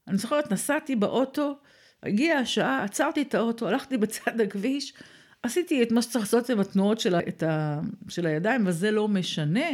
[0.09, 1.59] אני זוכרת, נסעתי באוטו,
[2.03, 4.95] הגיעה השעה, עצרתי את האוטו, הלכתי בצד הכביש,
[5.43, 9.71] עשיתי את מה שצריך לעשות עם התנועות של, ה, של הידיים, וזה לא משנה.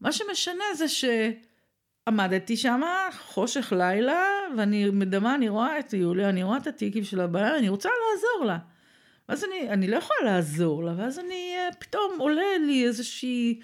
[0.00, 0.88] מה שמשנה זה
[2.08, 2.80] שעמדתי שם,
[3.18, 4.22] חושך לילה,
[4.56, 8.46] ואני מדמה, אני רואה את יוליה, אני רואה את הטיקים שלה בעיה, אני רוצה לעזור
[8.46, 8.58] לה.
[9.28, 13.60] ואז אני, אני לא יכולה לעזור לה, ואז אני, אה, פתאום עולה לי איזושהי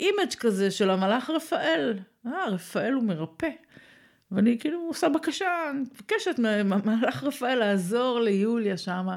[0.00, 1.98] image כזה של המלאך רפאל.
[2.26, 3.50] אה, רפאל הוא מרפא.
[4.30, 9.16] ואני כאילו עושה בקשה, אני מבקשת מהמלאך רפאל לעזור ליוליה שמה.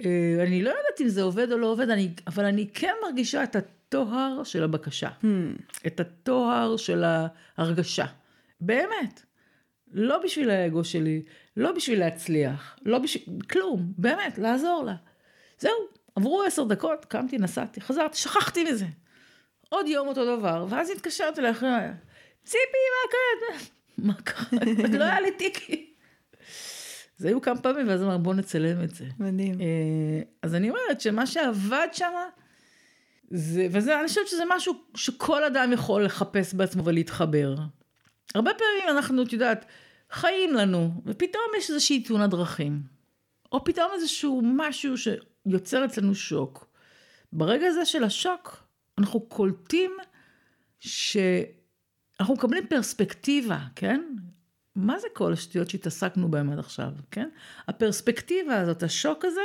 [0.00, 3.42] אה, אני לא יודעת אם זה עובד או לא עובד, אני, אבל אני כן מרגישה
[3.42, 3.56] את
[3.88, 5.08] הטוהר של הבקשה.
[5.22, 5.26] Hmm.
[5.86, 8.04] את הטוהר של ההרגשה.
[8.60, 9.22] באמת.
[9.92, 11.22] לא בשביל האגו שלי,
[11.56, 13.24] לא בשביל להצליח, לא בשביל...
[13.50, 14.94] כלום, באמת, לעזור לה.
[15.58, 15.72] זהו,
[16.16, 18.86] עברו עשר דקות, קמתי, נסעתי, חזרתי, שכחתי מזה.
[19.68, 21.68] עוד יום אותו דבר, ואז התקשרתי לאחרי,
[22.44, 22.58] ציפי,
[22.94, 23.58] מה קרה?
[24.08, 24.58] מה קרה?
[24.98, 25.94] לא היה לי טיקי.
[27.16, 29.04] זה היו כמה פעמים, ואז אמר, בוא נצלם את זה.
[29.18, 29.60] מדהים.
[29.60, 32.12] אה, אז אני אומרת שמה שעבד שם,
[33.30, 37.54] זה, וזה, אני חושבת שזה משהו שכל אדם יכול לחפש בעצמו ולהתחבר.
[38.34, 39.64] הרבה פעמים אנחנו, את יודעת,
[40.10, 42.82] חיים לנו, ופתאום יש איזושהי תאונת דרכים.
[43.52, 46.66] או פתאום איזשהו משהו שיוצר אצלנו שוק.
[47.32, 48.62] ברגע הזה של השוק,
[48.98, 49.90] אנחנו קולטים
[50.80, 54.02] שאנחנו מקבלים פרספקטיבה, כן?
[54.76, 57.28] מה זה כל השטויות שהתעסקנו בהן עד עכשיו, כן?
[57.68, 59.40] הפרספקטיבה הזאת, השוק הזה,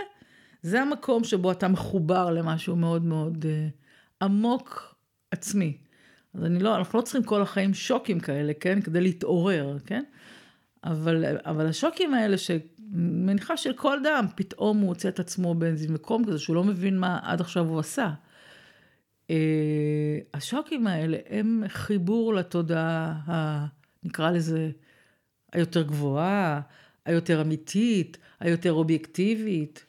[0.63, 4.95] זה המקום שבו אתה מחובר למשהו מאוד מאוד uh, עמוק
[5.31, 5.77] עצמי.
[6.33, 8.81] אז אני לא, אנחנו לא צריכים כל החיים שוקים כאלה, כן?
[8.81, 10.03] כדי להתעורר, כן?
[10.83, 16.39] אבל, אבל השוקים האלה, שמניחה שכל דם, פתאום הוא מוצא את עצמו באיזה מקום כזה
[16.39, 18.09] שהוא לא מבין מה עד עכשיו הוא עשה.
[19.29, 23.65] אה, השוקים האלה הם חיבור לתודעה, ה,
[24.03, 24.71] נקרא לזה,
[25.53, 26.61] היותר גבוהה,
[27.05, 29.85] היותר אמיתית, היותר אובייקטיבית.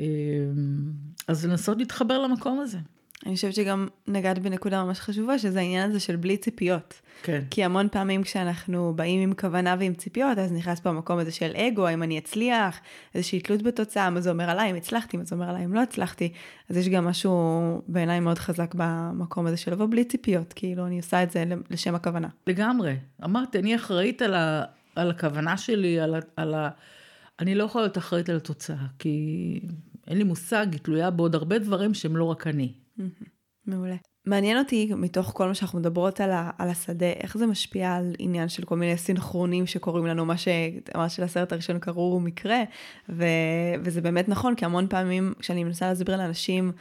[0.00, 0.04] אה,
[1.28, 2.78] אז לנסות להתחבר למקום הזה.
[3.26, 7.00] אני חושבת שגם נגעת בנקודה ממש חשובה, שזה העניין הזה של בלי ציפיות.
[7.22, 7.42] כן.
[7.50, 11.52] כי המון פעמים כשאנחנו באים עם כוונה ועם ציפיות, אז נכנס פה המקום הזה של
[11.56, 12.80] אגו, האם אני אצליח,
[13.14, 15.82] איזושהי תלות בתוצאה, מה זה אומר עליי, אם הצלחתי, מה זה אומר עליי, אם לא
[15.82, 16.32] הצלחתי.
[16.68, 20.96] אז יש גם משהו בעיניי מאוד חזק במקום הזה של לבוא בלי ציפיות, כאילו אני
[20.96, 22.28] עושה את זה לשם הכוונה.
[22.46, 22.96] לגמרי.
[23.24, 24.62] אמרתי, אני אחראית על, ה,
[24.96, 26.68] על הכוונה שלי, על ה, על ה...
[27.40, 29.60] אני לא יכולה להיות אחראית על התוצאה, כי
[30.10, 32.72] אין לי מושג, היא תלויה בעוד הרבה דברים שהם לא רק אני.
[33.66, 33.96] מעולה.
[34.26, 38.12] מעניין אותי, מתוך כל מה שאנחנו מדברות על, ה, על השדה, איך זה משפיע על
[38.18, 42.62] עניין של כל מיני סינכרונים שקורים לנו, מה שאמרת שלסרט הראשון קראו מקרה,
[43.08, 43.24] ו,
[43.84, 46.72] וזה באמת נכון, כי המון פעמים כשאני מנסה להסביר לאנשים,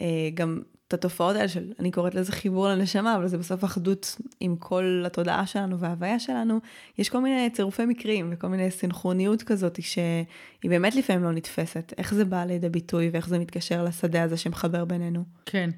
[0.00, 4.16] אה, גם את התופעות האלה של, אני קוראת לזה חיבור לנשמה, אבל זה בסוף אחדות
[4.40, 6.60] עם כל התודעה שלנו וההוויה שלנו,
[6.98, 10.24] יש כל מיני צירופי מקרים וכל מיני סינכרוניות כזאת שהיא
[10.64, 11.92] באמת לפעמים לא נתפסת.
[11.98, 15.24] איך זה בא לידי ביטוי ואיך זה מתקשר לשדה הזה שמחבר בינינו?
[15.46, 15.70] כן.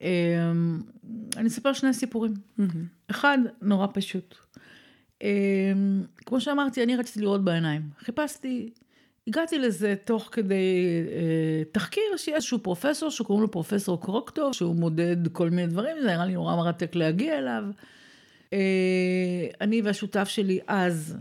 [0.00, 0.80] אמ,
[1.36, 2.34] אני אספר שני סיפורים.
[3.10, 4.34] אחד, נורא פשוט.
[5.22, 5.28] אמ,
[6.26, 7.82] כמו שאמרתי, אני רציתי לראות בעיניים.
[7.98, 8.70] חיפשתי
[9.28, 15.28] הגעתי לזה תוך כדי אה, תחקיר שיש איזשהו פרופסור שקוראים לו פרופסור קרוקטו, שהוא מודד
[15.32, 17.64] כל מיני דברים, זה נראה לי נורא מרתק להגיע אליו.
[18.52, 21.16] אה, אני והשותף שלי אז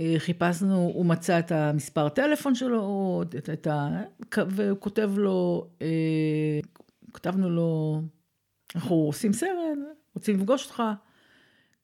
[0.00, 3.88] אה, חיפשנו, הוא מצא את המספר טלפון שלו, את, את ה...
[4.36, 6.60] והוא כותב לו, אה,
[7.12, 8.00] כתבנו לו,
[8.74, 9.78] אנחנו עושים סרט,
[10.14, 10.82] רוצים לפגוש אותך.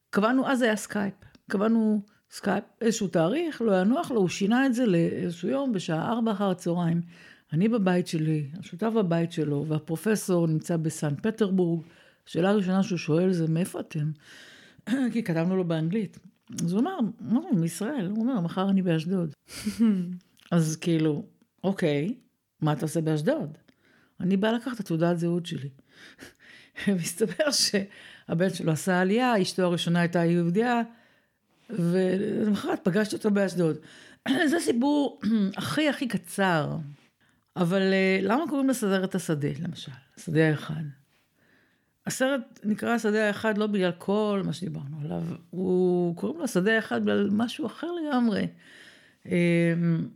[0.09, 1.13] קבענו, אז היה סקייפ,
[1.51, 2.01] קבענו
[2.31, 6.31] סקייפ, איזשהו תאריך, לא היה נוח לו, הוא שינה את זה לאיזשהו יום בשעה ארבע
[6.31, 7.01] אחר הצהריים.
[7.53, 11.81] אני בבית שלי, השותף בבית שלו, והפרופסור נמצא בסן פטרבורג.
[12.27, 14.11] השאלה הראשונה שהוא שואל זה, מאיפה אתם?
[15.13, 16.19] כי כתבנו לו באנגלית.
[16.63, 18.07] אז הוא אמר, מה, מישראל.
[18.07, 19.33] הוא אומר, מחר אני באשדוד.
[20.51, 21.25] אז כאילו,
[21.63, 22.15] אוקיי,
[22.61, 23.57] מה אתה עושה באשדוד?
[24.19, 25.69] אני באה לקחת את תעודת זהות שלי.
[27.01, 30.81] מסתבר שהבן שלו עשה עלייה, אשתו הראשונה הייתה יהודיה,
[31.69, 33.77] ולמחרת פגשתי אותו באשדוד.
[34.51, 35.21] זה סיפור
[35.57, 36.77] הכי הכי קצר,
[37.55, 39.91] אבל אה, למה קוראים לסרט השדה, למשל?
[40.17, 40.83] השדה האחד.
[42.07, 47.01] הסרט נקרא השדה האחד לא בגלל כל מה שדיברנו עליו, הוא קוראים לו השדה האחד
[47.01, 48.47] בגלל משהו אחר לגמרי.
[49.25, 50.07] אמ,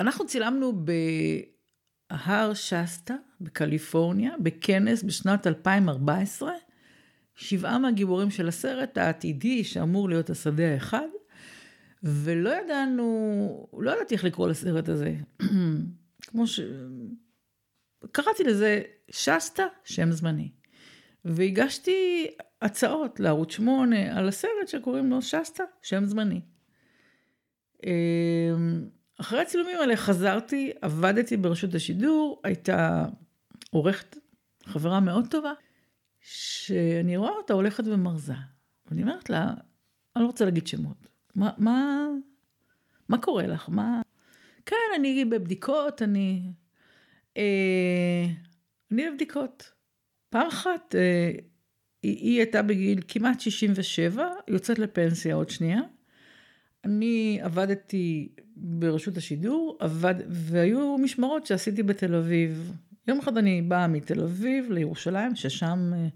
[0.00, 0.72] אנחנו צילמנו
[2.10, 6.52] בהר שסטה בקליפורניה, בכנס בשנת 2014,
[7.34, 11.08] שבעה מהגיבורים של הסרט העתידי שאמור להיות השדה האחד,
[12.02, 15.14] ולא ידענו, לא ידעתי איך לקרוא לסרט הזה.
[16.26, 16.60] כמו ש...
[18.12, 20.50] קראתי לזה שסטה, שם זמני.
[21.24, 22.26] והגשתי
[22.62, 26.40] הצעות לערוץ 8 על הסרט שקוראים לו שסטה, שם זמני.
[27.86, 28.88] אמ,
[29.20, 33.04] אחרי הצילומים האלה חזרתי, עבדתי ברשות השידור, הייתה
[33.70, 34.16] עורכת,
[34.64, 35.52] חברה מאוד טובה,
[36.22, 38.34] שאני רואה אותה הולכת ומרזה.
[38.86, 39.54] ואני אומרת לה,
[40.16, 41.08] אני לא רוצה להגיד שמות.
[41.34, 42.06] מה, מה,
[43.08, 43.68] מה קורה לך?
[43.68, 44.02] מה...
[44.66, 46.52] כן, אני בבדיקות, אני...
[47.36, 48.24] אה,
[48.90, 49.72] אני בבדיקות.
[50.30, 51.30] פעם אחת, אה,
[52.02, 55.80] היא, היא הייתה בגיל כמעט 67, יוצאת לפנסיה עוד שנייה.
[56.84, 62.72] אני עבדתי ברשות השידור, עבד, והיו משמרות שעשיתי בתל אביב.
[63.08, 66.08] יום אחד אני באה מתל אביב לירושלים, ששם אה,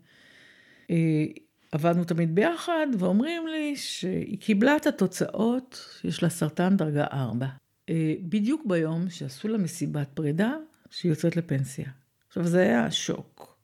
[0.91, 1.27] אה,
[1.73, 7.47] עבדנו תמיד ביחד, ואומרים לי שהיא קיבלה את התוצאות, יש לה סרטן דרגה 4.
[7.89, 10.53] אה, בדיוק ביום שעשו לה מסיבת פרידה,
[10.91, 11.87] שהיא יוצאת לפנסיה.
[12.29, 13.57] עכשיו, זה היה שוק.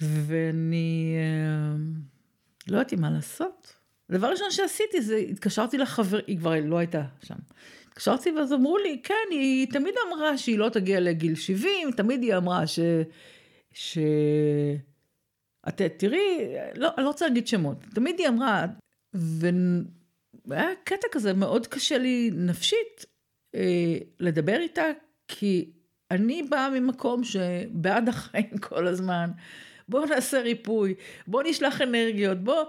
[0.00, 1.76] ואני אה,
[2.68, 3.74] לא ידעתי מה לעשות.
[4.10, 7.34] הדבר הראשון שעשיתי זה, התקשרתי לחבר, היא כבר לא הייתה שם.
[7.92, 12.36] התקשרתי ואז אמרו לי, כן, היא תמיד אמרה שהיא לא תגיע לגיל 70, תמיד היא
[12.36, 12.78] אמרה ש...
[13.72, 13.98] ש...
[15.68, 16.38] את תראי,
[16.74, 18.66] לא, אני לא רוצה להגיד שמות, תמיד היא אמרה,
[19.14, 23.06] והיה קטע כזה מאוד קשה לי נפשית
[23.54, 24.84] אה, לדבר איתה,
[25.28, 25.70] כי
[26.10, 29.30] אני באה ממקום שבעד החיים כל הזמן,
[29.88, 30.94] בואו נעשה ריפוי,
[31.26, 32.68] בואו נשלח אנרגיות, בואו...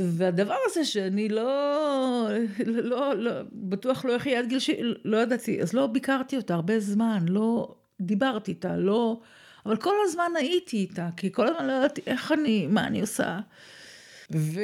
[0.00, 2.28] והדבר הזה שאני לא,
[2.66, 4.70] לא, לא, בטוח לא אחיה עד גיל ש...
[5.04, 9.20] לא ידעתי, אז לא ביקרתי אותה הרבה זמן, לא דיברתי איתה, לא...
[9.66, 13.40] אבל כל הזמן הייתי איתה, כי כל הזמן לא ידעתי איך אני, מה אני עושה.
[14.34, 14.60] ו...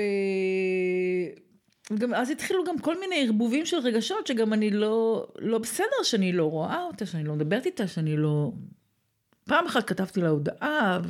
[1.91, 6.33] וגם אז התחילו גם כל מיני ערבובים של רגשות שגם אני לא, לא בסדר שאני
[6.33, 8.53] לא רואה אותה, שאני לא מדברת איתה, שאני לא...
[9.45, 11.01] פעם אחת כתבתי לה הודעה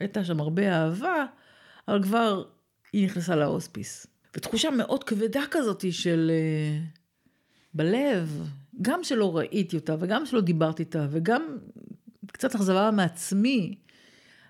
[0.00, 1.24] והייתה שם הרבה אהבה,
[1.88, 2.44] אבל כבר
[2.92, 4.06] היא נכנסה להוספיס.
[4.36, 6.30] ותחושה מאוד כבדה כזאת של...
[6.34, 6.80] אה,
[7.74, 8.42] בלב,
[8.82, 11.58] גם שלא ראיתי אותה וגם שלא דיברתי איתה וגם
[12.32, 13.74] קצת אכזבה מעצמי.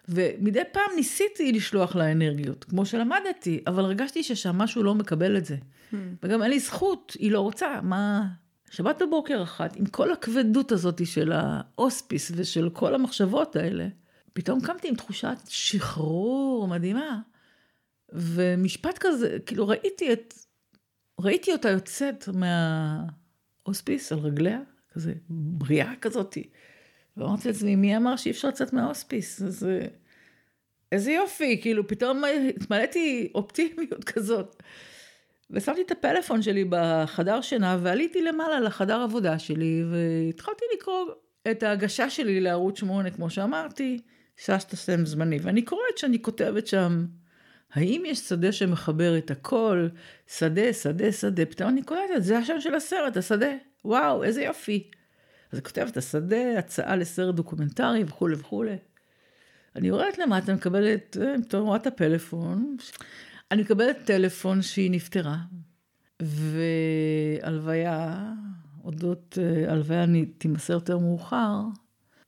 [0.09, 5.45] ומדי פעם ניסיתי לשלוח לה אנרגיות, כמו שלמדתי, אבל הרגשתי ששם משהו לא מקבל את
[5.45, 5.57] זה.
[5.57, 5.97] Hmm.
[6.22, 8.26] וגם אין לי זכות, היא לא רוצה, מה...
[8.70, 13.89] שבת בבוקר אחת, עם כל הכבדות הזאת של ההוספיס ושל כל המחשבות האלה,
[14.32, 17.20] פתאום קמתי עם תחושת שחרור מדהימה.
[18.13, 20.35] ומשפט כזה, כאילו ראיתי את,
[21.21, 24.61] ראיתי אותה יוצאת מההוספיס על רגליה,
[24.93, 26.51] כזה בריאה כזאתי.
[27.17, 29.43] ואמרתי לעצמי, מי אמר שאי אפשר לצאת מההוספיס?
[29.43, 29.67] אז
[30.93, 34.63] איזה יופי, כאילו פתאום התמלאתי אופטימיות כזאת.
[35.51, 41.05] ושמתי את הפלאפון שלי בחדר שינה ועליתי למעלה לחדר עבודה שלי והתחלתי לקרוא
[41.51, 43.99] את ההגשה שלי לערוץ 8 כמו שאמרתי,
[44.37, 47.07] שסטה זמני ואני קוראת שאני כותבת שם
[47.73, 49.89] האם יש שדה שמחבר את הכל,
[50.39, 53.53] שדה, שדה, שדה, פתאום אני קולטת, זה השם של הסרט, השדה,
[53.85, 54.91] וואו, איזה יופי.
[55.53, 58.77] אז אני כותבת, השדה, הצעה לסרט דוקומנטרי וכולי וכולי.
[59.77, 61.16] אני יורדת למטה, מקבלת,
[61.47, 62.77] פתאום רואה את הפלאפון,
[63.51, 65.37] אני מקבלת טלפון שהיא נפטרה,
[66.23, 68.33] והלוויה,
[68.85, 70.05] אודות אה, הלוויה
[70.39, 71.61] תימסר יותר מאוחר,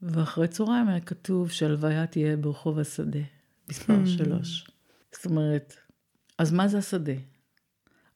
[0.03, 3.20] ואחרי צהריים היה כתוב שהלוויה תהיה ברחוב השדה,
[3.68, 4.09] מספר hmm.
[4.09, 4.69] שלוש.
[5.12, 5.76] זאת אומרת,
[6.38, 7.12] אז מה זה השדה?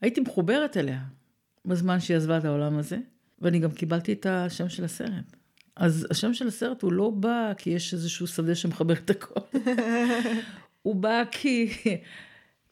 [0.01, 1.01] הייתי מחוברת אליה
[1.65, 2.99] בזמן שהיא עזבה את העולם הזה,
[3.39, 5.37] ואני גם קיבלתי את השם של הסרט.
[5.77, 9.41] אז השם של הסרט הוא לא בא כי יש איזשהו שדה שמחבר את הכל.
[10.83, 11.73] הוא בא כי,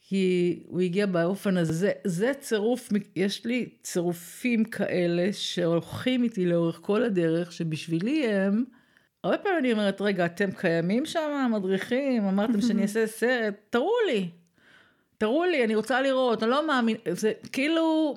[0.01, 1.73] כי הוא הגיע באופן הזה.
[1.73, 8.65] זה, זה צירוף, יש לי צירופים כאלה שהולכים איתי לאורך כל הדרך, שבשבילי הם...
[9.25, 14.31] הרבה פעמים אני אומרת, רגע, אתם קיימים שם, מדריכים, אמרתם שאני אעשה סרט, תראו לי,
[15.19, 18.15] תראו לי, אני רוצה לראות, אני לא מאמין, זה כאילו,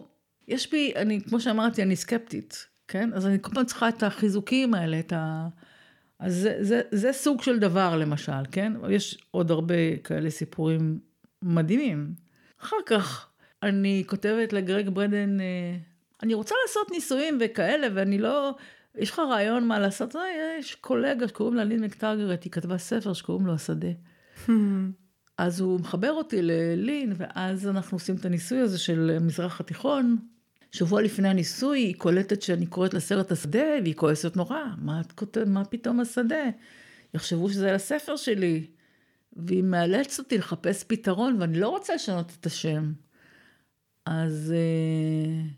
[0.47, 3.14] יש בי, אני, כמו שאמרתי, אני סקפטית, כן?
[3.14, 5.47] אז אני כל פעם צריכה את החיזוקים האלה, את ה...
[6.20, 8.74] אז זה, זה, זה סוג של דבר, למשל, כן?
[8.89, 10.99] יש עוד הרבה כאלה סיפורים
[11.41, 12.14] מדהימים.
[12.62, 13.30] אחר כך,
[13.64, 15.78] אני כותבת לגרג ברדן, אה,
[16.24, 18.56] אני רוצה לעשות ניסויים וכאלה, ואני לא...
[18.98, 20.16] יש לך רעיון מה לעשות?
[20.60, 23.88] יש קולגה שקוראים לה לין מקטרגרט, היא כתבה ספר שקוראים לו השדה.
[25.38, 30.18] אז הוא מחבר אותי ללין, ואז אנחנו עושים את הניסוי הזה של המזרח התיכון.
[30.72, 35.48] שבוע לפני הניסוי היא קולטת שאני קוראת לסרט השדה, והיא כועסת נורא, מה את כותבת,
[35.48, 36.43] מה פתאום השדה?
[37.14, 38.68] יחשבו שזה על הספר שלי.
[39.34, 42.93] והיא מאלצת אותי לחפש פתרון, ואני לא רוצה לשנות את השם.
[44.06, 45.54] אז uh,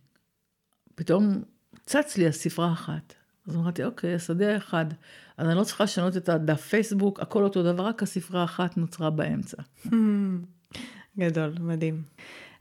[0.96, 1.44] פתאום
[1.86, 3.14] צץ לי הספרה אחת.
[3.48, 4.86] אז אמרתי, אוקיי, השדה אחד.
[5.38, 9.10] אז אני לא צריכה לשנות את הדף פייסבוק, הכל אותו דבר, רק הספרה אחת נוצרה
[9.10, 9.58] באמצע.
[11.20, 12.02] גדול, מדהים.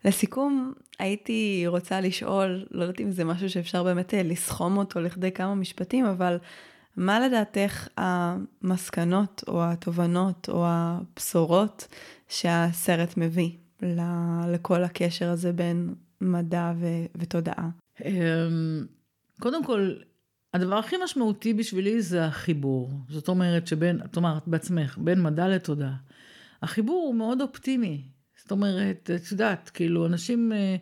[0.04, 5.32] לסיכום, הייתי רוצה לשאול, לא יודעת אם זה משהו שאפשר באמת אה, לסכום אותו לכדי
[5.32, 6.38] כמה משפטים, אבל
[6.96, 11.88] מה לדעתך המסקנות או התובנות או הבשורות
[12.28, 13.50] שהסרט מביא
[14.48, 17.68] לכל הקשר הזה בין מדע ו- ותודעה?
[18.04, 18.86] אמ,
[19.40, 19.94] קודם כל,
[20.56, 22.90] הדבר הכי משמעותי בשבילי זה החיבור.
[23.08, 25.94] זאת אומרת שבין, את אומרת בעצמך, בין מדע לתודעה.
[26.62, 28.02] החיבור הוא מאוד אופטימי.
[28.36, 30.76] זאת אומרת, את יודעת, כאילו, אנשים, אה,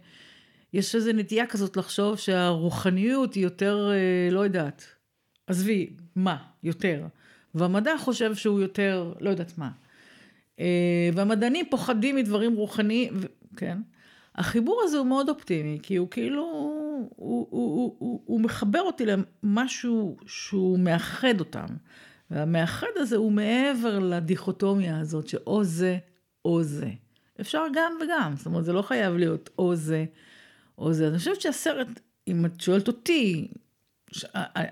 [0.73, 4.85] יש איזו נטייה כזאת לחשוב שהרוחניות היא יותר, אה, לא יודעת,
[5.47, 7.07] עזבי, מה, יותר.
[7.55, 9.71] והמדע חושב שהוא יותר, לא יודעת מה.
[10.61, 13.15] אה, והמדענים פוחדים מדברים רוחניים,
[13.57, 13.79] כן?
[14.35, 16.45] החיבור הזה הוא מאוד אופטימי, כי הוא כאילו,
[17.17, 21.67] הוא, הוא, מחבר אותי למשהו שהוא מאחד אותם.
[22.31, 25.99] והמאחד הזה הוא מעבר לדיכוטומיה הזאת, שאו זה
[26.45, 26.91] או זה.
[27.41, 30.05] אפשר גם וגם, זאת אומרת, זה לא חייב להיות או זה
[30.79, 31.09] או זה.
[31.09, 31.89] אני חושבת שהסרט,
[32.29, 33.49] אם את שואלת אותי,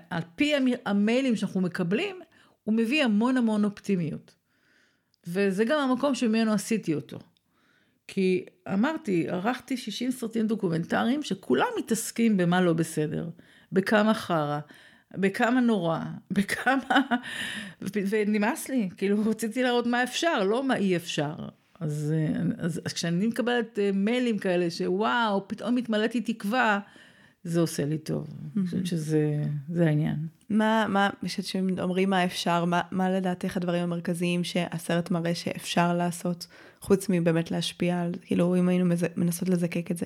[0.09, 0.53] על פי
[0.85, 2.15] המיילים שאנחנו מקבלים,
[2.63, 4.35] הוא מביא המון המון אופטימיות.
[5.27, 7.19] וזה גם המקום שממנו עשיתי אותו.
[8.07, 13.29] כי אמרתי, ערכתי 60 סרטים דוקומנטריים שכולם מתעסקים במה לא בסדר,
[13.71, 14.59] בכמה חרא,
[15.17, 15.99] בכמה נורא,
[16.31, 16.99] בכמה...
[17.81, 21.33] ונמאס לי, כאילו רציתי להראות מה אפשר, לא מה אי אפשר.
[21.79, 22.13] אז,
[22.57, 26.79] אז, אז כשאני מקבלת אה, מיילים כאלה שוואו, פתאום התמלאתי תקווה,
[27.43, 28.27] זה עושה לי טוב.
[28.57, 30.27] אני חושבת שזה העניין.
[30.49, 36.47] מה, מה, כשאומרים מה אפשר, מה, מה לדעתך הדברים המרכזיים שהסרט מראה שאפשר לעשות,
[36.83, 40.05] חוץ מבאמת להשפיע על, כאילו, אם היינו מנסות לזקק את זה?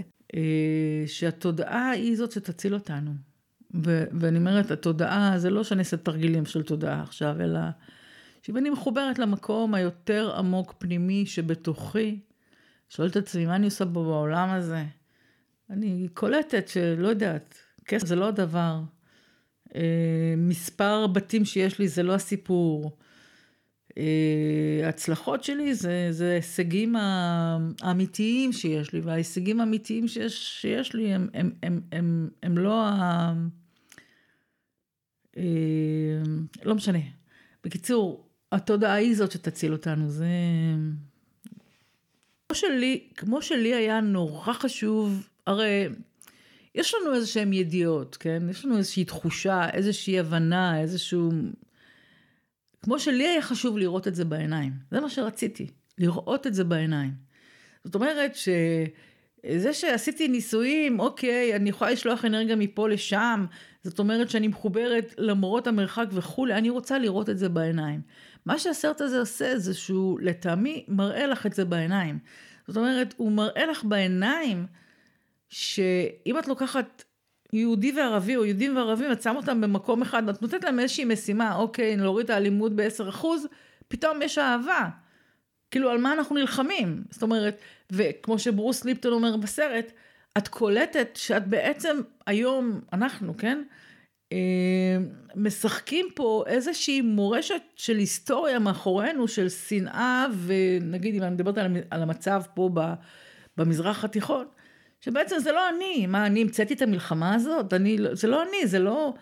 [1.08, 3.12] שהתודעה היא זאת שתציל אותנו.
[3.84, 7.60] ו- ואני אומרת, התודעה, זה לא שאני אעשה תרגילים של תודעה עכשיו, אלא
[8.42, 12.20] שאם אני מחוברת למקום היותר עמוק פנימי שבתוכי,
[12.90, 14.84] שואלת את עצמי, מה אני עושה פה בעולם הזה?
[15.70, 17.56] אני קולטת שלא יודעת,
[17.86, 18.80] כסף זה לא הדבר.
[19.76, 22.98] אה, מספר בתים שיש לי זה לא הסיפור.
[24.84, 26.96] ההצלחות שלי זה, זה ההישגים
[27.82, 33.34] האמיתיים שיש לי, וההישגים האמיתיים שיש, שיש לי הם, הם, הם, הם, הם לא ה...
[35.38, 35.44] אה,
[36.66, 37.00] לא משנה.
[37.64, 40.28] בקיצור, התודעה היא זאת שתציל אותנו, זה...
[42.50, 45.88] כמו שלי, כמו שלי היה נורא חשוב, הרי
[46.76, 48.44] יש לנו איזה שהן ידיעות, כן?
[48.50, 51.32] יש לנו איזושהי תחושה, איזושהי הבנה, איזשהו...
[52.84, 54.74] כמו שלי היה חשוב לראות את זה בעיניים.
[54.92, 55.68] זה מה שרציתי,
[55.98, 57.12] לראות את זה בעיניים.
[57.84, 63.46] זאת אומרת שזה שעשיתי ניסויים, אוקיי, אני יכולה לשלוח אנרגיה מפה לשם,
[63.84, 68.02] זאת אומרת שאני מחוברת למרות המרחק וכולי, אני רוצה לראות את זה בעיניים.
[68.46, 72.20] מה שהסרט הזה עושה זה שהוא לטעמי מראה לך את זה בעיניים.
[72.68, 74.66] זאת אומרת, הוא מראה לך בעיניים
[75.50, 77.04] שאם את לוקחת
[77.54, 81.56] יהודי וערבי או יהודים וערבים, את שמה אותם במקום אחד, את נותנת להם איזושהי משימה,
[81.56, 83.26] אוקיי, להוריד את האלימות ב-10%,
[83.88, 84.90] פתאום יש אהבה.
[85.72, 87.04] כאילו, על מה אנחנו נלחמים?
[87.10, 87.58] זאת אומרת,
[87.92, 89.92] וכמו שברוס ליפטון אומר בסרט,
[90.38, 93.64] את קולטת שאת בעצם היום, אנחנו, כן?
[94.34, 94.98] אה,
[95.36, 101.58] משחקים פה איזושהי מורשת של היסטוריה מאחורינו, של שנאה, ונגיד אם אני מדברת
[101.92, 102.70] על המצב פה
[103.58, 104.46] במזרח התיכון,
[105.02, 107.74] שבעצם זה לא אני, מה, אני המצאתי את המלחמה הזאת?
[107.74, 109.14] אני, לא, זה לא אני, זה לא...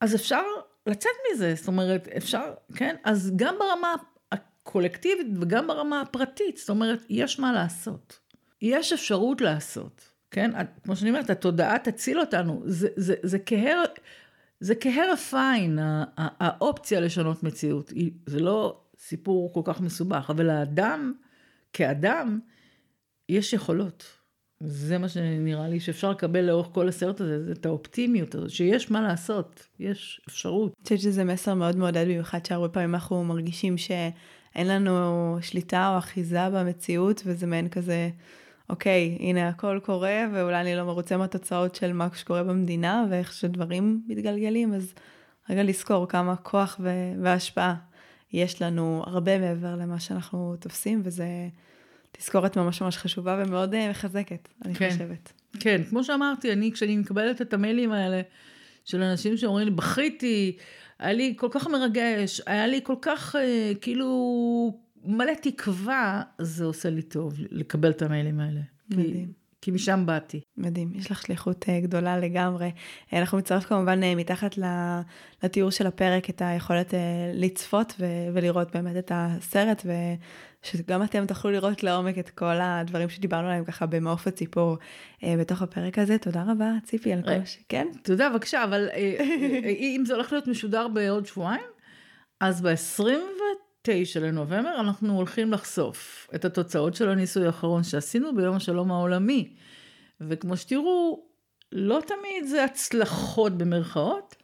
[0.00, 0.42] אז אפשר
[0.86, 2.96] לצאת מזה, זאת אומרת, אפשר, כן?
[3.04, 3.94] אז גם ברמה
[4.32, 8.18] הקולקטיבית וגם ברמה הפרטית, זאת אומרת, יש מה לעשות.
[8.62, 10.50] יש אפשרות לעשות, כן?
[10.84, 13.82] כמו שאני אומרת, התודעה תציל אותנו, זה, זה, זה כהר...
[14.62, 15.78] זה כהרף עין,
[16.16, 17.92] האופציה לשנות מציאות.
[18.26, 21.12] זה לא סיפור כל כך מסובך, אבל האדם,
[21.72, 22.40] כאדם,
[23.28, 24.21] יש יכולות.
[24.64, 28.90] זה מה שנראה לי שאפשר לקבל לאורך כל הסרט הזה, זה את האופטימיות הזאת, שיש
[28.90, 30.72] מה לעשות, יש אפשרות.
[30.78, 35.98] אני חושבת שזה מסר מאוד מעודד, במיוחד שהרבה פעמים אנחנו מרגישים שאין לנו שליטה או
[35.98, 38.10] אחיזה במציאות, וזה מעין כזה,
[38.70, 44.02] אוקיי, הנה הכל קורה, ואולי אני לא מרוצה מהתוצאות של מה שקורה במדינה, ואיך שדברים
[44.06, 44.94] מתגלגלים, אז
[45.50, 46.80] רגע לזכור כמה כוח
[47.22, 47.74] והשפעה
[48.32, 51.26] יש לנו הרבה מעבר למה שאנחנו תופסים, וזה...
[52.12, 54.90] תזכורת ממש ממש חשובה ומאוד אה, מחזקת, אני כן.
[54.90, 55.32] חושבת.
[55.60, 58.20] כן, כמו שאמרתי, אני, כשאני מקבלת את המיילים האלה
[58.84, 60.56] של אנשים שאומרים לי, בכיתי,
[60.98, 66.90] היה לי כל כך מרגש, היה לי כל כך, אה, כאילו, מלא תקווה, זה עושה
[66.90, 68.60] לי טוב לקבל את המיילים האלה.
[68.90, 69.26] מדהים.
[69.26, 69.32] כי...
[69.64, 70.40] כי משם באתי.
[70.56, 72.70] מדהים, יש לך שליחות uh, גדולה לגמרי.
[73.10, 74.58] Uh, אנחנו מצטרף כמובן מתחת
[75.42, 76.94] לתיאור של הפרק את היכולת
[77.34, 77.94] לצפות
[78.32, 79.86] ולראות באמת את הסרט,
[80.64, 84.76] ושגם אתם תוכלו לראות לעומק את כל הדברים שדיברנו עליהם ככה במעוף הציפור
[85.20, 86.18] uh, בתוך הפרק הזה.
[86.18, 87.58] תודה רבה, ציפי, על כל ש...
[87.68, 87.86] כן?
[88.02, 89.22] תודה, בבקשה, אבל uh,
[89.66, 91.64] אם זה הולך להיות משודר בעוד שבועיים,
[92.40, 99.54] אז ב-29 לנובמבר אנחנו הולכים לחשוף את התוצאות של הניסוי האחרון שעשינו ביום השלום העולמי.
[100.20, 101.26] וכמו שתראו,
[101.72, 104.36] לא תמיד זה הצלחות במרכאות,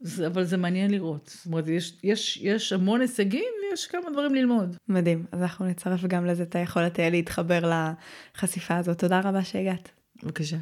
[0.00, 1.30] זה, אבל זה מעניין לראות.
[1.34, 4.76] זאת אומרת, יש, יש, יש המון הישגים ויש כמה דברים ללמוד.
[4.88, 7.72] מדהים, אז אנחנו נצרף גם לזה את היכולת להתחבר
[8.34, 8.98] לחשיפה הזאת.
[8.98, 9.90] תודה רבה שהגעת.
[10.22, 10.56] בבקשה.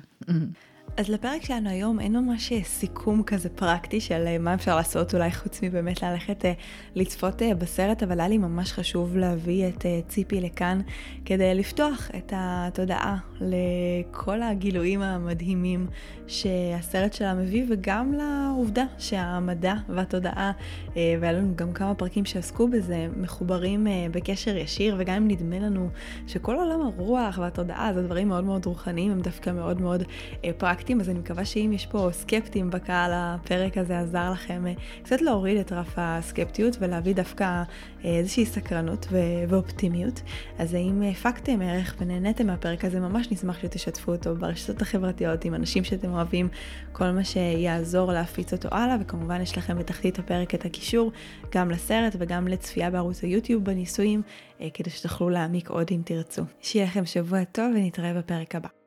[0.97, 5.15] אז לפרק שלנו היום אין ממש אה, סיכום כזה פרקטי של אה, מה אפשר לעשות
[5.15, 6.53] אולי חוץ מבאמת ללכת אה,
[6.95, 10.81] לצפות בסרט, אבל היה לי ממש חשוב להביא את ציפי לכאן
[11.25, 15.87] כדי לפתוח את התודעה לכל הגילויים המדהימים
[16.27, 20.53] שהסרט שלה מביא, וגם לעובדה שהמדע והתודעה,
[20.97, 25.89] והיה לנו גם כמה פרקים שעסקו בזה, מחוברים בקשר ישיר, וגם אם נדמה לנו
[26.27, 30.03] שכל עולם הרוח והתודעה זה דברים מאוד מאוד רוחניים, הם דווקא מאוד מאוד
[30.59, 30.84] פרקטיים.
[30.85, 34.72] פרקטיים, אז אני מקווה שאם יש פה סקפטים בקהל, הפרק הזה עזר לכם אה,
[35.03, 37.64] קצת להוריד את רף הסקפטיות ולהביא דווקא אה,
[38.05, 39.07] איזושהי סקרנות
[39.49, 40.22] ואופטימיות.
[40.59, 45.85] אז אם הפקתם ערך ונהניתם מהפרק הזה, ממש נשמח שתשתפו אותו ברשתות החברתיות עם אנשים
[45.85, 46.49] שאתם אוהבים,
[46.93, 51.12] כל מה שיעזור להפיץ אותו הלאה, וכמובן יש לכם בתחתית הפרק את הקישור
[51.55, 54.22] גם לסרט וגם לצפייה בערוץ היוטיוב בניסויים,
[54.61, 56.43] אה, כדי שתוכלו להעמיק עוד אם תרצו.
[56.61, 58.84] שיהיה לכם שבוע טוב ונתראה בפרק הבא.